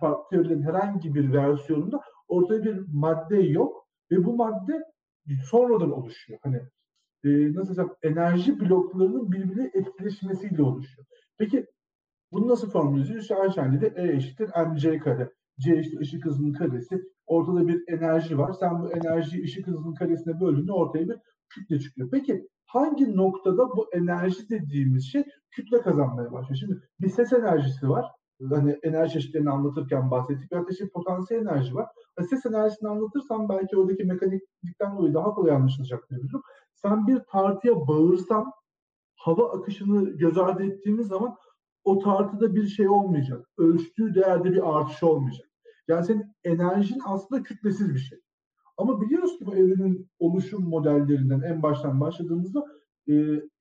[0.00, 4.84] farklı teorilerin herhangi bir versiyonunda ortaya bir madde yok ve bu madde
[5.50, 6.38] sonradan oluşuyor.
[6.42, 6.56] Hani
[7.24, 11.06] e, nasıl desem enerji bloklarının birbirine etkileşmesiyle oluşuyor.
[11.38, 11.66] Peki
[12.32, 13.22] bunu nasıl formülüyoruz?
[13.22, 15.32] İşte Einstein'de E eşittir mc kare.
[15.60, 17.02] C işte ışık hızının karesi.
[17.26, 18.52] Ortada bir enerji var.
[18.52, 21.16] Sen bu enerjiyi ışık hızının karesine böldüğünde ortaya bir
[21.48, 22.08] kütle çıkıyor.
[22.12, 26.56] Peki hangi noktada bu enerji dediğimiz şey kütle kazanmaya başlıyor?
[26.60, 28.06] Şimdi bir ses enerjisi var.
[28.50, 30.52] Hani enerji çeşitlerini anlatırken bahsettik.
[30.52, 31.86] Bir ateşin potansiyel enerji var.
[32.18, 36.20] Ve ses enerjisini anlatırsam belki oradaki mekaniklikten dolayı daha kolay anlaşılacak diye
[36.74, 38.52] Sen bir tartıya bağırsan
[39.16, 41.36] hava akışını göz ardı ettiğimiz zaman
[41.84, 43.46] o tartıda bir şey olmayacak.
[43.58, 45.48] Ölçtüğü değerde bir artış olmayacak.
[45.88, 48.18] Yani senin enerjin aslında kütlesiz bir şey.
[48.76, 52.66] Ama biliyoruz ki bu evrenin oluşum modellerinden en baştan başladığımızda
[53.08, 53.14] e,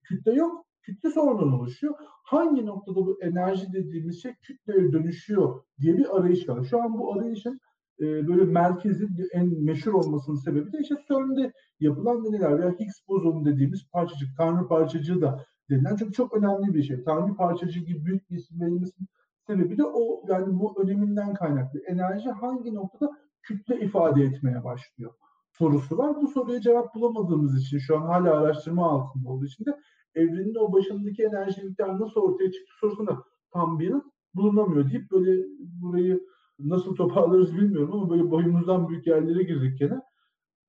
[0.03, 0.65] kütle yok.
[0.81, 1.93] Kütle sonradan oluşuyor.
[2.23, 6.63] Hangi noktada bu enerji dediğimiz şey kütleye dönüşüyor diye bir arayış var.
[6.63, 7.59] Şu an bu arayışın
[7.99, 13.45] e, böyle merkezi en meşhur olmasının sebebi de işte CERN'de yapılan deneler veya Higgs bozonu
[13.45, 17.03] dediğimiz parçacık, tanrı parçacığı da denilen çok çok önemli bir şey.
[17.03, 19.07] Tanrı parçacığı gibi büyük bir isim
[19.47, 21.79] sebebi de o yani bu öneminden kaynaklı.
[21.79, 25.13] Enerji hangi noktada kütle ifade etmeye başlıyor
[25.61, 26.15] sorusu var.
[26.21, 29.79] Bu soruya cevap bulamadığımız için şu an hala araştırma altında olduğu için de
[30.15, 35.43] evrenin o başındaki enerji miktarı nasıl ortaya çıktı sorusuna tam bir yanıt bulunamıyor deyip böyle
[35.57, 36.21] burayı
[36.59, 40.01] nasıl toparlarız bilmiyorum ama böyle boyumuzdan büyük yerlere girdik gene.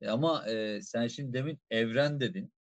[0.01, 2.53] E ama e, sen şimdi demin evren dedin,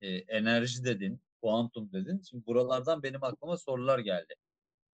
[0.00, 2.20] e, enerji dedin, kuantum dedin.
[2.30, 4.34] Şimdi buralardan benim aklıma sorular geldi.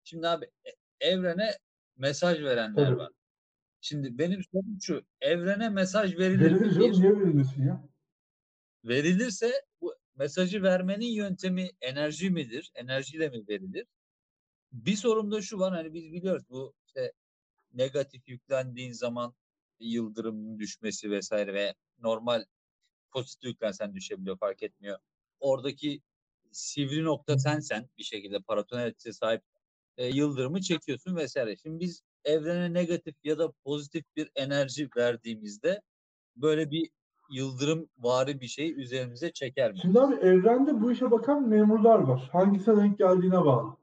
[0.05, 0.71] Şimdi abi e,
[1.09, 1.51] evrene
[1.97, 2.97] mesaj verenler Tabii.
[2.99, 3.11] var.
[3.81, 6.75] Şimdi benim sorum şu, evrene mesaj verilir Verilir mi?
[6.75, 7.89] canım niye verilmesin ya?
[8.85, 12.71] verilirse bu mesajı vermenin yöntemi enerji midir?
[12.75, 13.87] Enerjiyle mi verilir?
[14.73, 17.13] Bir sorum da şu var hani biz biliyoruz bu işte
[17.73, 19.35] negatif yüklendiğin zaman
[19.81, 22.45] yıldırımın düşmesi vesaire ve normal
[23.13, 24.99] pozitif yüklensen düşebiliyor fark etmiyor.
[25.41, 26.01] Oradaki
[26.53, 29.43] sivri nokta sensen bir şekilde paratonel etkisi sahip
[29.97, 31.57] e, yıldırımı çekiyorsun vesaire.
[31.57, 35.83] Şimdi biz evrene negatif ya da pozitif bir enerji verdiğimizde
[36.37, 36.91] böyle bir
[37.31, 39.79] yıldırım vari bir şey üzerimize çeker mi?
[39.79, 42.29] Şimdi abi evrende bu işe bakan memurlar var.
[42.33, 43.77] Hangisine denk geldiğine bağlı.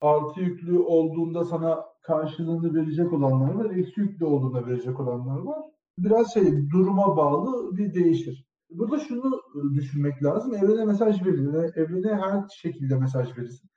[0.00, 3.70] Artı yüklü olduğunda sana karşılığını verecek olanlar var.
[3.70, 5.62] Eksi yüklü olduğunda verecek olanlar var.
[5.98, 8.43] Biraz şey duruma bağlı bir değişir.
[8.70, 9.42] Burada şunu
[9.74, 10.54] düşünmek lazım.
[10.54, 11.54] Evrene mesaj verilir.
[11.76, 13.70] Evrene her şekilde mesaj verirsin.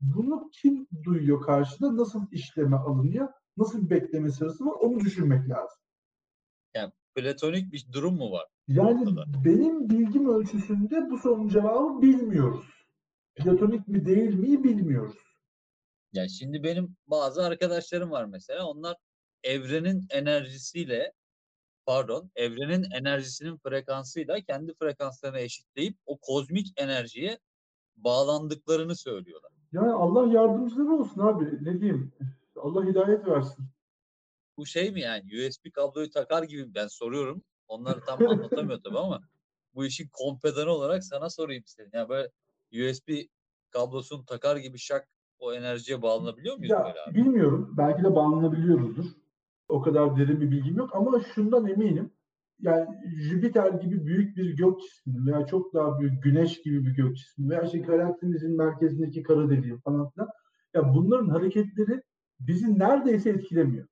[0.00, 1.96] Bunu kim duyuyor karşıda?
[1.96, 3.28] Nasıl işleme alınıyor?
[3.56, 4.72] Nasıl bir bekleme sırası var?
[4.80, 5.78] Onu düşünmek lazım.
[6.74, 8.46] Yani platonik bir durum mu var?
[8.68, 12.66] Yani benim bilgim ölçüsünde bu sorunun cevabı bilmiyoruz.
[13.34, 15.16] Platonik mi değil mi bilmiyoruz.
[16.12, 18.66] Ya şimdi benim bazı arkadaşlarım var mesela.
[18.66, 18.96] Onlar
[19.42, 21.12] evrenin enerjisiyle
[21.88, 27.38] pardon, evrenin enerjisinin frekansıyla kendi frekanslarını eşitleyip o kozmik enerjiye
[27.96, 29.52] bağlandıklarını söylüyorlar.
[29.72, 31.64] Yani Allah yardımcıları olsun abi.
[31.64, 32.12] Ne diyeyim?
[32.56, 33.64] Allah hidayet versin.
[34.56, 37.42] Bu şey mi yani USB kabloyu takar gibi ben soruyorum.
[37.68, 39.20] Onlar tam anlatamıyor tabii ama
[39.74, 41.90] bu işin kompedanı olarak sana sorayım istedim.
[41.94, 42.28] Yani böyle
[42.72, 43.08] USB
[43.70, 47.14] kablosunu takar gibi şak o enerjiye bağlanabiliyor muyuz Ya böyle abi?
[47.14, 47.74] bilmiyorum.
[47.76, 49.04] Belki de bağlanabiliyoruzdur.
[49.68, 52.10] O kadar derin bir bilgim yok ama şundan eminim.
[52.60, 57.16] Yani Jüpiter gibi büyük bir gök cismi veya çok daha büyük Güneş gibi bir gök
[57.16, 60.28] cismi veya işte galaksimizin merkezindeki kara deliği falan filan.
[60.74, 62.02] Ya bunların hareketleri
[62.40, 63.86] bizi neredeyse etkilemiyor.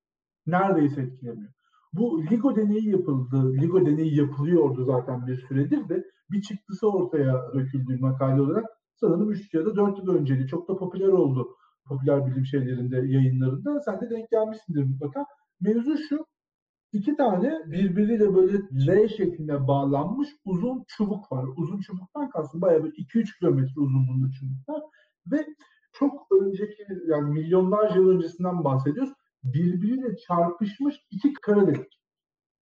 [0.46, 1.52] Neredeyse etkilemiyor.
[1.92, 3.54] Bu LIGO deneyi yapıldı.
[3.54, 8.64] LIGO deneyi yapılıyordu zaten bir süredir de bir çıktısı ortaya döküldü makale olarak.
[8.94, 10.46] Sanırım 3 ya da 4 yıl önceydi.
[10.46, 11.48] Çok da popüler oldu.
[11.88, 13.80] Popüler bilim şeylerinde, yayınlarında.
[13.80, 15.26] Sen de denk gelmişsindir mutlaka.
[15.60, 16.26] Mevzu şu.
[16.92, 21.44] iki tane birbiriyle böyle L şeklinde bağlanmış uzun çubuk var.
[21.56, 24.82] Uzun çubuktan kastım bayağı bir 2-3 kilometre uzunluğunda çubuklar.
[25.26, 25.46] Ve
[25.92, 29.12] çok önceki yani milyonlarca yıl öncesinden bahsediyoruz.
[29.44, 32.00] Birbiriyle çarpışmış iki kara delik.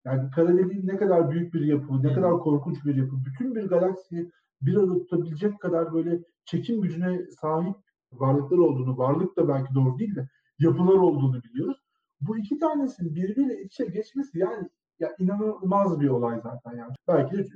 [0.05, 3.17] Yani kara deliğin ne kadar büyük bir yapı, ne kadar korkunç bir yapı.
[3.25, 4.31] Bütün bir galaksiyi
[4.63, 7.77] bir arada tutabilecek kadar böyle çekim gücüne sahip
[8.13, 10.29] varlıklar olduğunu, varlık da belki doğru değil de
[10.59, 11.84] yapılar olduğunu biliyoruz.
[12.21, 16.93] Bu iki tanesinin birbiriyle iç içe geçmesi yani ya inanılmaz bir olay zaten yani.
[17.09, 17.47] Belki de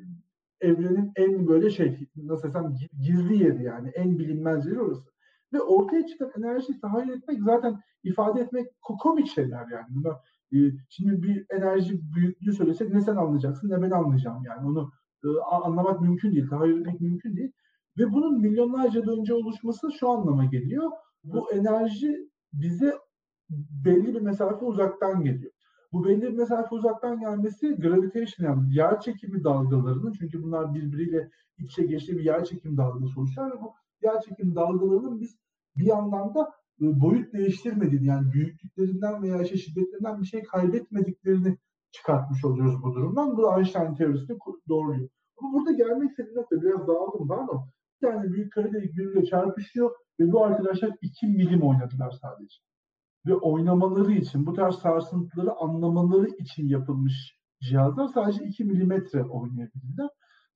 [0.60, 5.10] evrenin en böyle şey nasıl desem gizli yeri yani en bilinmez yeri orası.
[5.52, 9.86] Ve ortaya çıkan enerjiyi tahayyül etmek zaten ifade etmek ko- komik şeyler yani.
[9.90, 10.16] Bunlar,
[10.52, 10.56] e,
[10.88, 14.66] şimdi bir enerji büyüklüğü söylesek ne sen anlayacaksın ne ben anlayacağım yani.
[14.68, 14.90] Onu
[15.24, 17.52] e, anlamak mümkün değil, tahayyül etmek mümkün değil.
[17.98, 20.90] Ve bunun milyonlarca yıl önce oluşması şu anlama geliyor.
[21.24, 22.94] Bu enerji bize
[23.84, 25.52] belli bir mesafe uzaktan geliyor.
[25.92, 31.72] Bu belli bir mesafe uzaktan gelmesi gravitation yani yer çekimi dalgalarının çünkü bunlar birbiriyle iç
[31.72, 35.38] içe geçtiği bir yer çekimi dalgası oluşuyor ve bu yer çekimi dalgalarının biz
[35.76, 41.58] bir yandan da e, boyut değiştirmediğini yani büyüklüklerinden veya işte şiddetlerinden bir şey kaybetmediklerini
[41.90, 43.37] çıkartmış oluyoruz bu durumdan.
[43.37, 45.08] Bu Einstein teorisini doğruluyor.
[45.37, 47.68] Ama burada gelmek istediğim nokta biraz dağıldım pardon.
[48.02, 52.56] Bir tane büyük kare delik birbiriyle çarpışıyor ve bu arkadaşlar 2 milim oynadılar sadece
[53.26, 60.09] ve oynamaları için, bu tarz sarsıntıları anlamaları için yapılmış cihazlar sadece 2 milimetre oynayabildiler.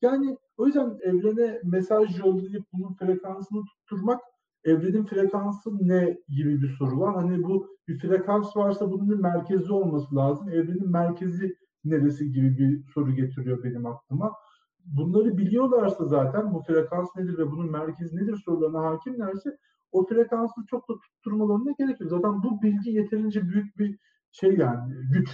[0.03, 4.21] Yani o yüzden evrene mesaj yollayıp bunun frekansını tutturmak
[4.65, 7.15] evrenin frekansı ne gibi bir soru var.
[7.15, 10.49] Hani bu bir frekans varsa bunun bir merkezi olması lazım.
[10.49, 14.33] Evrenin merkezi neresi gibi bir soru getiriyor benim aklıma.
[14.85, 19.59] Bunları biliyorlarsa zaten bu frekans nedir ve bunun merkezi nedir sorularına hakimlerse
[19.93, 22.11] o frekansı çok da tutturmalarına gerek yok.
[22.11, 23.99] Zaten bu bilgi yeterince büyük bir
[24.33, 25.29] şey yani güç.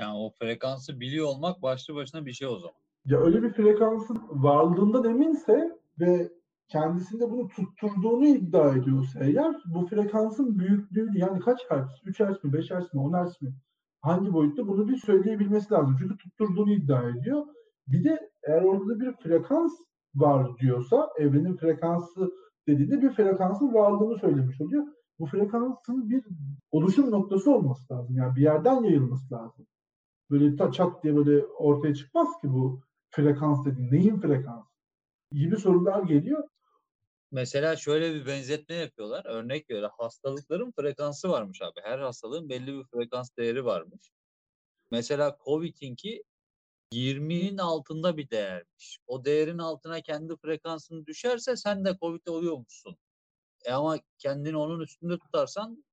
[0.00, 2.76] Yani o frekansı biliyor olmak başlı başına bir şey o zaman.
[3.04, 6.32] Ya öyle bir frekansın varlığından eminse ve
[6.68, 11.90] kendisinde bunu tutturduğunu iddia ediyorsa eğer bu frekansın büyüklüğü yani kaç hertz?
[12.04, 13.54] 3 hertz mi, 5 hertz mi, 10 hertz mi?
[14.00, 15.96] Hangi boyutta bunu bir söyleyebilmesi lazım.
[15.98, 17.46] Çünkü tutturduğunu iddia ediyor.
[17.86, 19.72] Bir de eğer orada bir frekans
[20.14, 22.30] var diyorsa evrenin frekansı
[22.68, 24.86] dediğinde bir frekansın varlığını söylemiş oluyor.
[25.18, 26.24] Bu frekansın bir
[26.70, 28.16] oluşum noktası olması lazım.
[28.16, 29.66] Yani bir yerden yayılması lazım.
[30.30, 33.92] Böyle ta çat diye böyle ortaya çıkmaz ki bu frekans dediğin.
[33.92, 34.68] Neyin frekansı?
[35.32, 36.48] Gibi sorular geliyor.
[37.32, 39.24] Mesela şöyle bir benzetme yapıyorlar.
[39.26, 39.90] Örnek veriyor.
[39.98, 41.80] Hastalıkların frekansı varmış abi.
[41.82, 44.10] Her hastalığın belli bir frekans değeri varmış.
[44.90, 46.22] Mesela Covid'inki
[46.92, 48.98] 20'nin altında bir değermiş.
[49.06, 52.96] O değerin altına kendi frekansını düşerse sen de Covid oluyormuşsun.
[53.64, 55.84] E ama kendini onun üstünde tutarsan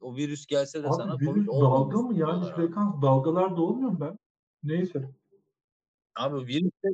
[0.00, 2.18] o virüs gelse de sana Abi Covid virüs dalga olmamışsın mı?
[2.18, 4.18] Yani frekans dalgalar da olmuyor mu ben?
[4.62, 5.10] Neyse.
[6.16, 6.88] Abi virüs de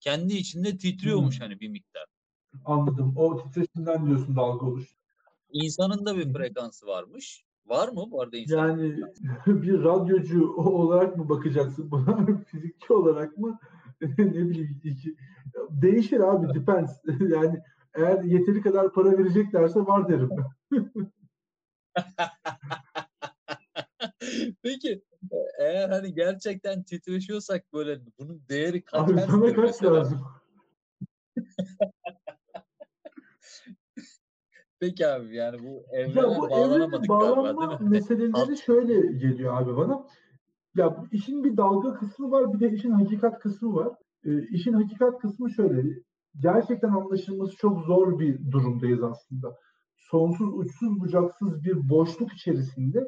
[0.00, 1.40] kendi içinde titriyormuş Hmm.
[1.46, 2.04] hani bir miktar.
[2.64, 3.14] Anladım.
[3.16, 4.94] O titreşimden diyorsun dalga oluştu.
[5.52, 7.44] İnsanın da bir frekansı varmış.
[7.70, 8.82] Var mı bu arada insanın?
[8.82, 9.02] Yani
[9.62, 12.26] bir radyocu olarak mı bakacaksın buna?
[12.46, 13.58] Fizikçi olarak mı?
[14.18, 14.80] ne bileyim.
[15.70, 16.54] Değişir abi.
[16.54, 16.90] Depends.
[17.20, 17.60] yani
[17.94, 20.30] eğer yeteri kadar para vereceklerse var derim.
[24.62, 25.02] Peki
[25.32, 30.20] e, eğer hani gerçekten titreşiyorsak böyle bunun değeri kaç Abi sana kaç lazım?
[34.80, 37.88] Peki abi yani bu Ya evrene bu evrene bağlanamadık galiba değil bağlanma mi?
[37.88, 40.06] meseleleri şöyle geliyor abi bana.
[40.76, 43.88] Ya bu işin bir dalga kısmı var, bir de işin hakikat kısmı var.
[44.24, 45.82] Ee, işin hakikat kısmı şöyle.
[46.38, 49.56] Gerçekten anlaşılması çok zor bir durumdayız aslında.
[49.96, 53.04] Sonsuz, uçsuz, bucaksız bir boşluk içerisinde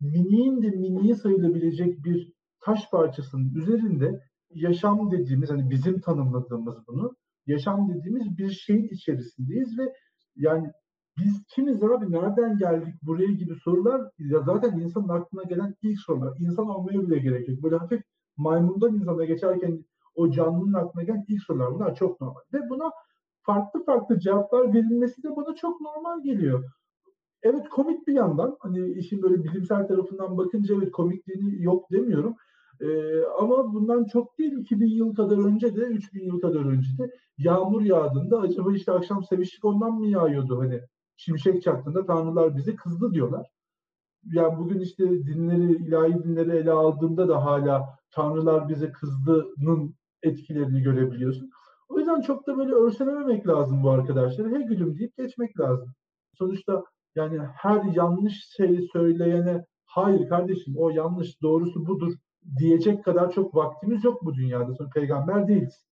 [0.00, 7.94] miniğin de miniği sayılabilecek bir taş parçasının üzerinde yaşam dediğimiz, hani bizim tanımladığımız bunu, yaşam
[7.94, 9.92] dediğimiz bir şeyin içerisindeyiz ve
[10.36, 10.70] yani
[11.18, 16.36] biz kimiz abi, nereden geldik buraya gibi sorular ya zaten insanın aklına gelen ilk sorular.
[16.38, 17.62] İnsan olmaya bile gerek yok.
[17.62, 18.02] Böyle hafif
[18.36, 21.74] maymundan insana geçerken o canlının aklına gelen ilk sorular.
[21.74, 22.40] Bunlar çok normal.
[22.52, 22.90] Ve buna
[23.42, 26.64] farklı farklı cevaplar verilmesi de bana çok normal geliyor.
[27.42, 32.36] Evet komik bir yandan hani işin böyle bilimsel tarafından bakınca evet komikliğini yok demiyorum.
[32.80, 37.10] Ee, ama bundan çok değil 2000 yıl kadar önce de 3000 yıl kadar önce de
[37.38, 40.80] yağmur yağdığında acaba işte akşam sevişlik ondan mı yağıyordu hani
[41.16, 43.50] şimşek çaktığında tanrılar bize kızdı diyorlar.
[44.24, 51.50] Yani bugün işte dinleri, ilahi dinleri ele aldığında da hala tanrılar bize kızdının etkilerini görebiliyorsun.
[51.88, 54.54] O yüzden çok da böyle örselememek lazım bu arkadaşları.
[54.54, 55.94] Hey gülüm deyip geçmek lazım.
[56.34, 62.12] Sonuçta yani her yanlış şey söyleyene hayır kardeşim o yanlış doğrusu budur
[62.58, 64.74] diyecek kadar çok vaktimiz yok bu dünyada.
[64.74, 65.86] Sonra peygamber değiliz.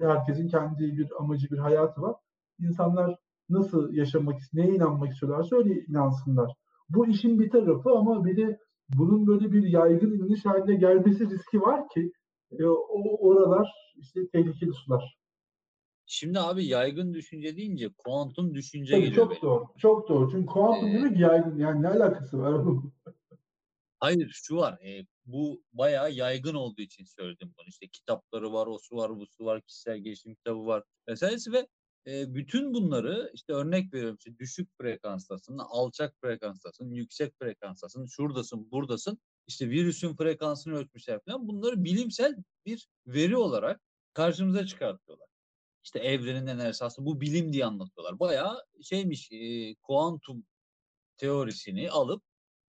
[0.00, 2.16] Herkesin kendi bir amacı, bir hayatı var.
[2.60, 3.16] İnsanlar
[3.48, 6.52] nasıl yaşamak, neye inanmak istiyorlarsa öyle inansınlar.
[6.88, 11.60] Bu işin bir tarafı ama bir de bunun böyle bir yaygın inanış haline gelmesi riski
[11.60, 12.12] var ki
[12.58, 15.16] e, o oralar işte tehlikeli sular.
[16.08, 19.42] Şimdi abi yaygın düşünce deyince kuantum düşünce Tabii geliyor çok benim.
[19.42, 19.64] doğru.
[19.78, 20.30] Çok doğru.
[20.30, 21.58] Çünkü kuantum Ee, demek yaygın.
[21.58, 22.64] Yani ne alakası var?
[24.00, 24.78] Hayır şu var.
[24.84, 27.66] e, bu bayağı yaygın olduğu için söyledim bunu.
[27.68, 31.66] İşte kitapları var, o su var, bu su var, kişisel gelişim kitabı var vesairesi ve
[32.06, 39.18] e, bütün bunları işte örnek veriyorum işte düşük frekanstasın, alçak frekanstasın, yüksek frekanstasın, şuradasın, buradasın.
[39.46, 41.48] İşte virüsün frekansını ölçmüşler falan.
[41.48, 43.80] Bunları bilimsel bir veri olarak
[44.12, 45.28] karşımıza çıkartıyorlar.
[45.84, 48.18] İşte evrenin enerjisi aslında bu bilim diye anlatıyorlar.
[48.18, 50.44] Bayağı şeymiş e, kuantum
[51.16, 52.22] teorisini alıp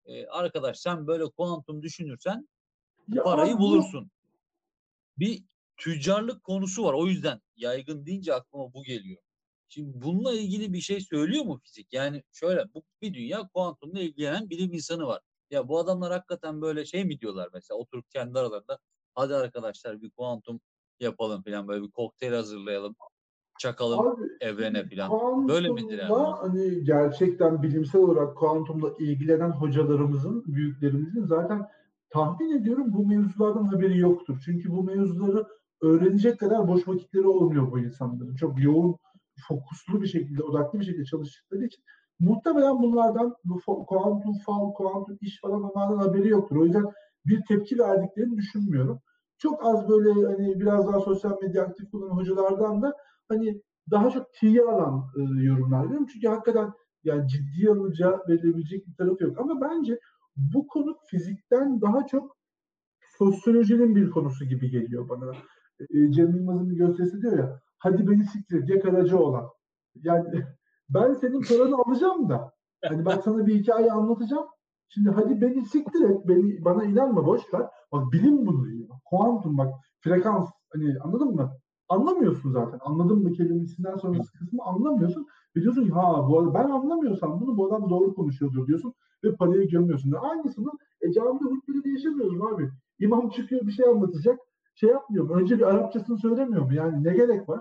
[0.05, 2.49] e, arkadaş sen böyle kuantum düşünürsen
[3.07, 4.11] Ya parayı bu- bulursun.
[5.17, 5.43] Bir
[5.79, 6.93] tüccarlık konusu var.
[6.93, 9.21] O yüzden yaygın deyince aklıma bu geliyor.
[9.69, 11.93] Şimdi bununla ilgili bir şey söylüyor mu fizik?
[11.93, 15.21] Yani şöyle bu bir dünya kuantumla ilgilenen bilim insanı var.
[15.51, 18.79] Ya bu adamlar hakikaten böyle şey mi diyorlar mesela oturup kendi aralarında
[19.15, 20.59] hadi arkadaşlar bir kuantum
[20.99, 22.95] yapalım falan böyle bir kokteyl hazırlayalım.
[23.59, 25.47] Çakalım Abi, evrene falan.
[25.47, 26.13] Böyle midir yani?
[26.13, 31.67] Hani gerçekten bilimsel olarak kuantumla ilgilenen hocalarımızın, büyüklerimizin zaten
[32.09, 34.41] tahmin ediyorum bu mevzulardan haberi yoktur.
[34.45, 35.47] Çünkü bu mevzuları
[35.81, 38.35] öğrenecek kadar boş vakitleri olmuyor bu insanların.
[38.35, 38.97] Çok yoğun,
[39.47, 41.83] fokuslu bir şekilde, odaklı bir şekilde çalıştıkları için
[42.19, 46.55] muhtemelen bunlardan bu kuantum fal, kuantum iş falan onlardan haberi yoktur.
[46.55, 46.85] O yüzden
[47.25, 48.99] bir tepki verdiklerini düşünmüyorum.
[49.37, 52.93] Çok az böyle hani biraz daha sosyal medya aktif kullanan hocalardan da
[53.29, 53.61] hani
[53.91, 56.07] daha çok tiye alan e, yorumlar görüyorum.
[56.13, 59.39] Çünkü hakikaten yani ciddi alınacağı verilebilecek bir tarafı yok.
[59.39, 59.99] Ama bence
[60.35, 62.37] bu konu fizikten daha çok
[63.17, 65.31] sosyolojinin bir konusu gibi geliyor bana.
[65.79, 69.49] E, Cem Yılmaz'ın bir gösterisi diyor ya, hadi beni siktir diye karacı olan.
[69.95, 70.43] Yani
[70.89, 72.51] ben senin paranı alacağım da,
[72.85, 74.45] hani ben sana bir hikaye anlatacağım.
[74.89, 77.67] Şimdi hadi beni siktir et, beni, bana inanma boş ver.
[77.91, 78.87] Bak bilim bunu diyor.
[79.05, 81.51] Kuantum bak, frekans, hani anladın mı?
[81.89, 82.79] Anlamıyorsun zaten.
[82.81, 85.27] Anladın mı kelimesinden sonrası kısmı anlamıyorsun.
[85.55, 89.35] Ve diyorsun ki ha bu arada ben anlamıyorsam bunu bu adam doğru konuşuyordur diyorsun ve
[89.35, 90.11] parayı gömüyorsun.
[90.11, 92.69] Aynısını e, camide hutbede yaşamıyoruz abi.
[92.99, 94.39] İmam çıkıyor bir şey anlatacak.
[94.79, 95.33] Şey yapmıyor mu?
[95.33, 96.73] Önce bir Arapçasını söylemiyor mu?
[96.73, 97.59] Yani ne gerek var?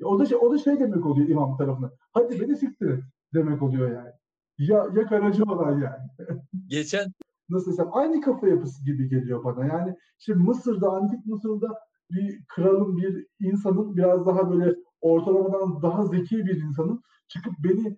[0.00, 1.90] E, o da şey, o da şey demek oluyor imam tarafına.
[2.12, 3.00] Hadi beni siktir et
[3.34, 4.10] demek oluyor yani.
[4.58, 6.30] Ya, ya karacı olan yani.
[6.66, 7.12] Geçen
[7.48, 9.66] Nasıl desem aynı kafa yapısı gibi geliyor bana.
[9.66, 11.68] Yani şimdi Mısır'da, antik Mısır'da
[12.10, 17.96] bir kralın, bir insanın biraz daha böyle ortalamadan daha zeki bir insanın çıkıp beni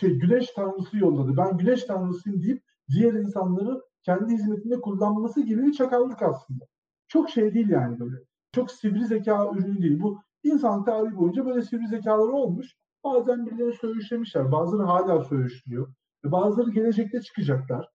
[0.00, 1.36] şey güneş tanrısı yolladı.
[1.36, 6.64] Ben güneş tanrısıyım deyip diğer insanları kendi hizmetinde kullanması gibi bir çakallık aslında.
[7.08, 8.16] Çok şey değil yani böyle.
[8.52, 10.00] Çok sivri zeka ürünü değil.
[10.00, 12.76] Bu insan tarihi boyunca böyle sivri zekaları olmuş.
[13.04, 14.52] Bazen birileri söğüşlemişler.
[14.52, 15.94] Bazıları hala söğüşlüyor.
[16.24, 17.88] Bazıları gelecekte çıkacaklar.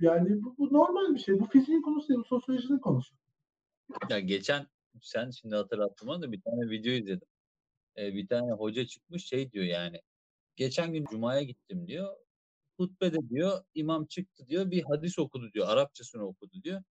[0.00, 1.40] Yani bu, bu normal bir şey.
[1.40, 3.14] Bu fiziğin konusu değil, bu sosyolojinin konusu.
[4.08, 4.66] ya geçen
[5.02, 7.28] sen şimdi hatırlattın da bir tane video izledim.
[7.98, 10.00] Ee, bir tane hoca çıkmış şey diyor yani.
[10.56, 12.16] Geçen gün Cuma'ya gittim diyor.
[12.76, 15.68] Hutbede diyor imam çıktı diyor bir hadis okudu diyor.
[15.68, 16.82] Arapçasını okudu diyor.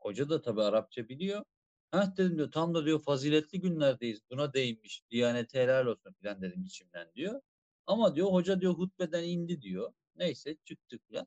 [0.00, 1.44] Hoca da tabii Arapça biliyor.
[1.90, 4.20] Heh dedim diyor tam da diyor faziletli günlerdeyiz.
[4.30, 5.02] Buna değinmiş.
[5.10, 7.40] Diyanete helal olsun filan dedim içimden diyor.
[7.86, 9.92] Ama diyor hoca diyor hutbeden indi diyor.
[10.16, 11.26] Neyse çıktık filan.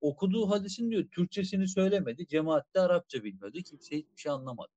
[0.00, 2.26] Okuduğu hadisin diyor Türkçesini söylemedi.
[2.26, 3.58] Cemaatte Arapça bilmiyordu.
[3.58, 4.72] Kimse hiçbir şey anlamadı.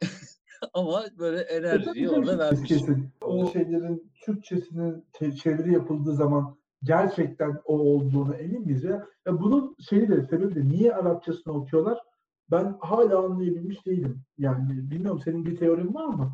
[0.72, 2.72] Ama böyle enerjiyi orada vermiş.
[3.20, 5.04] O şeylerin Türkçesinin
[5.42, 9.06] çeviri yapıldığı zaman gerçekten o olduğunu emin miyiz ya?
[9.26, 11.98] ya bunun şeyi de sebebi de niye Arapçasını okuyorlar?
[12.50, 14.22] Ben hala anlayabilmiş değilim.
[14.38, 16.32] Yani bilmiyorum senin bir teorin var mı?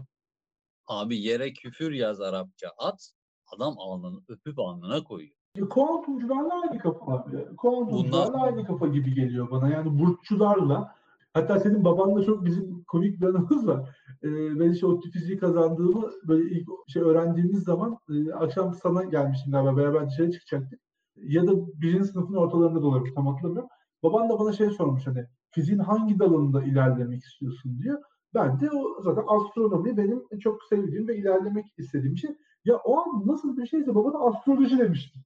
[0.86, 3.12] Abi yere küfür yaz Arapça at.
[3.56, 5.36] Adam alnını öpüp alnına koyuyor.
[5.56, 7.56] Ya, kuantumcularla aynı kafa abi.
[7.56, 9.68] Kuantumcularla Bunlar- aynı kafa gibi geliyor bana.
[9.68, 10.94] Yani burççularla.
[11.34, 13.96] Hatta senin babanla çok bizim komik bir anımız var.
[14.22, 19.52] Ee, ben işte ODTÜ fiziği kazandığımı böyle ilk şey öğrendiğimiz zaman e, akşam sana gelmiştim
[19.52, 20.80] galiba beraber dışarı çıkacaktık.
[21.16, 23.68] Ya da birinci sınıfın ortalarında da olabilir tam hatırlamıyorum.
[24.02, 28.02] Baban da bana şey sormuş hani fiziğin hangi dalında ilerlemek istiyorsun diyor.
[28.34, 32.30] Ben de o zaten astronomi benim çok sevdiğim ve ilerlemek istediğim şey.
[32.64, 35.18] Ya o an nasıl bir şeyse baba da astroloji demişti.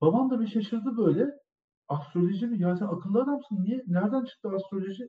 [0.00, 1.30] Babam da bir şaşırdı böyle.
[1.88, 2.62] Astroloji mi?
[2.62, 3.64] Ya sen akıllı adamsın.
[3.64, 3.84] Niye?
[3.86, 5.08] Nereden çıktı astroloji?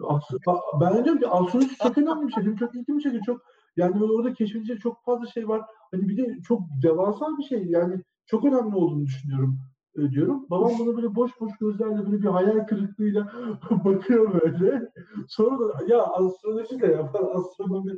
[0.00, 2.44] Astro- ben diyorum ki astroloji çok önemli bir şey.
[2.44, 3.22] Benim çok ilgimi çekiyor.
[3.26, 3.40] Çok
[3.76, 5.62] yani böyle orada keşfedilecek çok fazla şey var.
[5.92, 7.66] Hani bir de çok devasa bir şey.
[7.66, 9.58] Yani çok önemli olduğunu düşünüyorum
[9.96, 10.46] diyorum.
[10.50, 13.32] Babam bana böyle boş boş gözlerle böyle bir hayal kırıklığıyla
[13.84, 14.92] bakıyor böyle.
[15.28, 17.92] Sonra da ya astroloji de ya falan astronomi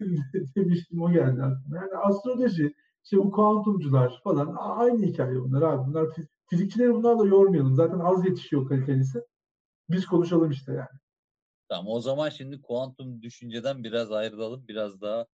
[0.56, 1.76] demiştim o geldi aklıma.
[1.76, 5.88] Yani astroloji, işte bu kuantumcular falan aynı hikaye bunlar abi.
[5.90, 7.74] Bunlar fiz- fizikçileri bunlarla yormayalım.
[7.74, 9.22] Zaten az yetişiyor kalitelisi.
[9.90, 10.88] Biz konuşalım işte yani.
[11.68, 14.68] Tamam o zaman şimdi kuantum düşünceden biraz ayrılalım.
[14.68, 15.26] Biraz daha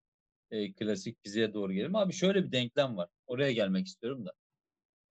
[0.50, 1.96] e, klasik fiziğe doğru gelelim.
[1.96, 3.08] Abi şöyle bir denklem var.
[3.26, 4.32] Oraya gelmek istiyorum da.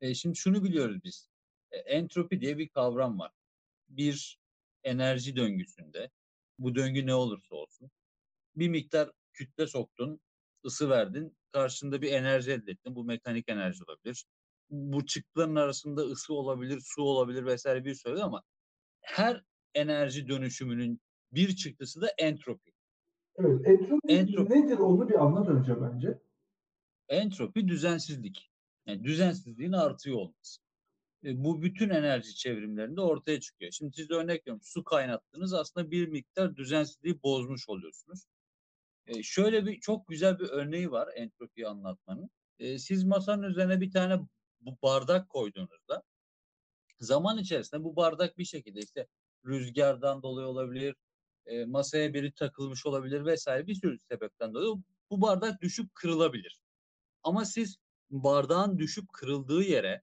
[0.01, 1.29] E, şimdi şunu biliyoruz biz.
[1.71, 3.31] E, entropi diye bir kavram var.
[3.89, 4.39] Bir
[4.83, 6.09] enerji döngüsünde
[6.59, 7.91] bu döngü ne olursa olsun
[8.55, 10.19] bir miktar kütle soktun,
[10.65, 12.95] ısı verdin, karşında bir enerji elde ettin.
[12.95, 14.25] Bu mekanik enerji olabilir.
[14.69, 18.43] Bu çıktıların arasında ısı olabilir, su olabilir vesaire bir sürü ama
[19.01, 21.01] her enerji dönüşümünün
[21.31, 22.71] bir çıktısı da entropi.
[23.37, 24.51] Evet, entropi, Entropi.
[24.51, 26.21] nedir onu bir anlat önce bence.
[27.09, 28.50] Entropi düzensizlik.
[28.85, 30.61] Yani düzensizliğin artıyor olması.
[31.23, 33.71] E, bu bütün enerji çevrimlerinde ortaya çıkıyor.
[33.71, 38.25] Şimdi siz örnek veriyorum su kaynattınız aslında bir miktar düzensizliği bozmuş oluyorsunuz.
[39.07, 42.29] E, şöyle bir çok güzel bir örneği var entropiyi anlatmanın.
[42.59, 44.19] E, siz masanın üzerine bir tane
[44.61, 46.03] bu bardak koyduğunuzda
[46.99, 49.07] zaman içerisinde bu bardak bir şekilde işte
[49.45, 50.95] rüzgardan dolayı olabilir,
[51.45, 56.61] e, masaya biri takılmış olabilir vesaire bir sürü sebepten dolayı bu bardak düşüp kırılabilir.
[57.23, 57.77] Ama siz
[58.11, 60.01] bardağın düşüp kırıldığı yere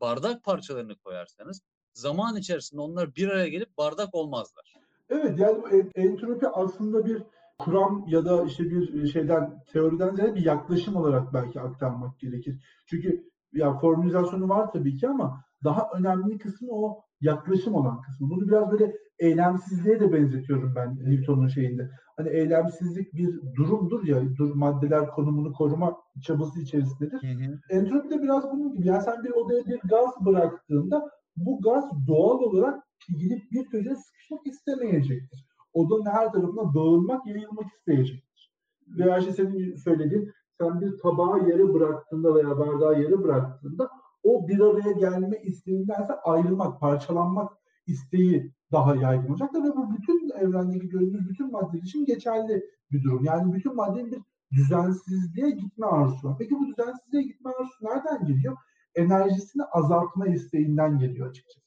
[0.00, 1.62] bardak parçalarını koyarsanız
[1.94, 4.74] zaman içerisinde onlar bir araya gelip bardak olmazlar.
[5.08, 7.22] Evet yani entropi aslında bir
[7.58, 12.64] kuram ya da işte bir şeyden teoriden ziyade bir yaklaşım olarak belki aktarmak gerekir.
[12.86, 18.30] Çünkü ya formülizasyonu var tabii ki ama daha önemli kısmı o yaklaşım olan kısmı.
[18.30, 21.90] Bunu biraz böyle eylemsizliğe de benzetiyorum ben Newton'un şeyinde.
[22.16, 27.22] Hani eylemsizlik bir durumdur ya, dur maddeler konumunu koruma çabası içerisindedir.
[27.22, 27.58] Hı hı.
[27.70, 28.86] Entropi de biraz bunun gibi.
[28.86, 32.84] Yani sen bir odaya bir gaz bıraktığında bu gaz doğal olarak
[33.18, 35.46] gidip bir köşeye sıkışmak istemeyecektir.
[35.72, 38.52] Odanın her tarafına dağılmak, yayılmak isteyecektir.
[38.98, 43.90] Veya işte senin söylediğin sen bir tabağı yere bıraktığında veya bardağı yere bıraktığında
[44.22, 47.59] o bir araya gelme isteğindense ayrılmak, parçalanmak
[47.90, 53.24] isteği daha yaygın olacaktır ve bu bütün evrendeki gördüğümüz bütün maddeler için geçerli bir durum.
[53.24, 54.22] Yani bütün maddenin bir
[54.56, 56.36] düzensizliğe gitme arzusu var.
[56.38, 58.56] Peki bu düzensizliğe gitme arzusu nereden geliyor?
[58.94, 61.60] Enerjisini azaltma isteğinden geliyor açıkçası.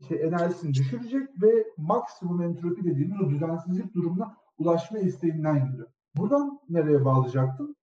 [0.00, 5.88] İşte enerjisini düşürecek ve maksimum entropi dediğimiz o düzensizlik durumuna ulaşma isteğinden geliyor.
[6.16, 7.76] Buradan nereye bağlayacaktım?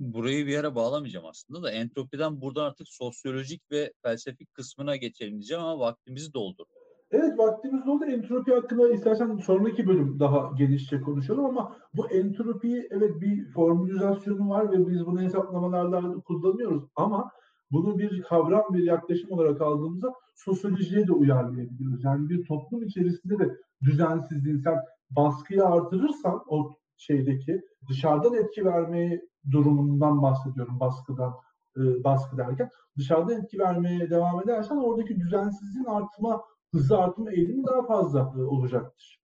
[0.00, 5.64] Burayı bir yere bağlamayacağım aslında da entropiden buradan artık sosyolojik ve felsefik kısmına geçelim diyeceğim
[5.64, 6.85] ama vaktimizi doldurdu.
[7.10, 8.04] Evet vaktimiz oldu.
[8.04, 14.72] Entropi hakkında istersen sonraki bölüm daha genişçe konuşalım ama bu entropiyi evet bir formülizasyonu var
[14.72, 17.30] ve biz bunu hesaplamalarda kullanıyoruz ama
[17.70, 22.04] bunu bir kavram, bir yaklaşım olarak aldığımızda sosyolojiye de uyarlayabiliyoruz.
[22.04, 24.76] Yani bir toplum içerisinde de düzensizliğin sen
[25.10, 31.34] baskıyı artırırsan o şeydeki dışarıdan etki vermeyi durumundan bahsediyorum baskıdan
[31.76, 36.42] e, baskı derken dışarıdan etki vermeye devam edersen oradaki düzensizliğin artma
[36.72, 39.20] hızı artma eğilimi daha fazla e, olacaktır.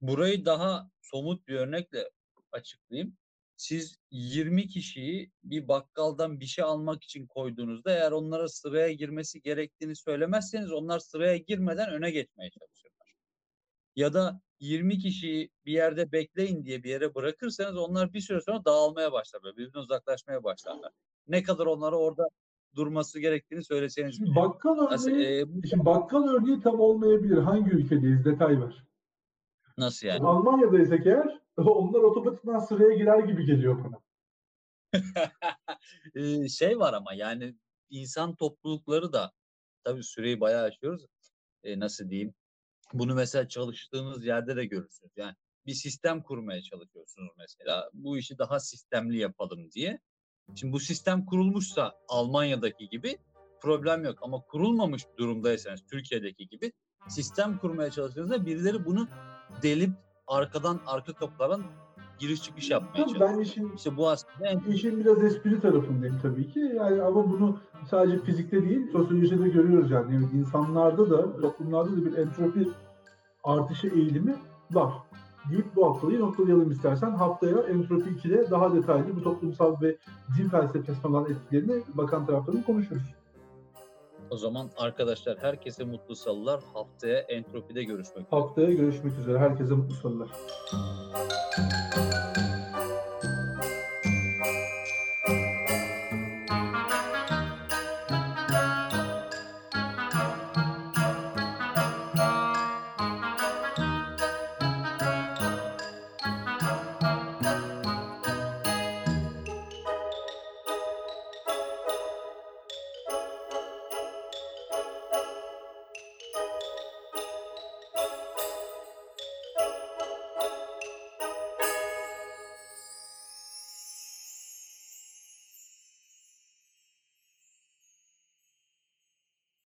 [0.00, 2.10] Burayı daha somut bir örnekle
[2.52, 3.16] açıklayayım.
[3.56, 9.96] Siz 20 kişiyi bir bakkaldan bir şey almak için koyduğunuzda eğer onlara sıraya girmesi gerektiğini
[9.96, 13.14] söylemezseniz onlar sıraya girmeden öne geçmeye çalışırlar.
[13.96, 18.64] Ya da 20 kişiyi bir yerde bekleyin diye bir yere bırakırsanız onlar bir süre sonra
[18.64, 19.56] dağılmaya başlarlar.
[19.56, 20.92] Birbirinden uzaklaşmaya başlarlar.
[21.28, 22.24] Ne kadar onlara orada
[22.76, 24.16] durması gerektiğini söyleseniz.
[24.16, 27.38] Şimdi bakkal Nasıl, örneği, e, bu- şimdi bakkal örneği tam olmayabilir.
[27.38, 28.24] Hangi ülkedeyiz?
[28.24, 28.86] Detay var.
[29.78, 30.26] nasıl yani?
[30.26, 34.00] Almanya'daysak eğer onlar otomatikman sıraya girer gibi geliyor bana.
[36.14, 37.54] Ee, şey var ama yani
[37.90, 39.32] insan toplulukları da
[39.84, 41.06] tabii süreyi bayağı aşıyoruz.
[41.64, 42.34] Ee, nasıl diyeyim?
[42.92, 45.12] Bunu mesela çalıştığınız yerde de görürsünüz.
[45.16, 45.34] Yani
[45.66, 47.90] bir sistem kurmaya çalışıyorsunuz mesela.
[47.94, 49.98] Bu işi daha sistemli yapalım diye.
[50.54, 53.18] Şimdi bu sistem kurulmuşsa Almanya'daki gibi
[53.60, 54.18] problem yok.
[54.22, 56.72] Ama kurulmamış durumdaysanız Türkiye'deki gibi
[57.08, 59.08] sistem kurmaya çalıştığınızda birileri bunu
[59.62, 59.90] delip
[60.26, 61.62] arkadan arka kapılardan
[62.18, 63.30] giriş çıkış yapmaya Tabii çalışıyor.
[63.30, 66.60] ben işin İşte bu aslında en işin biraz espri tarafındayım tabii ki.
[66.60, 70.16] Yani ama bunu sadece fizikte değil, sosyolojide görüyoruz yani.
[70.16, 72.68] Evet, insanlarda da, toplumlarda da bir entropi
[73.44, 74.36] artışı eğilimi
[74.70, 74.92] var.
[75.50, 77.10] Deyip bu haftayı noktalayalım istersen.
[77.10, 79.96] Haftaya entropi 2'de daha detaylı bu toplumsal ve
[80.38, 83.02] din felsefesine olan etkilerini bakan taraflarını konuşuruz.
[84.30, 86.60] O zaman arkadaşlar herkese mutlu salılar.
[86.74, 88.40] Haftaya entropide görüşmek üzere.
[88.40, 89.38] Haftaya görüşmek üzere.
[89.38, 90.28] Herkese mutlu salılar.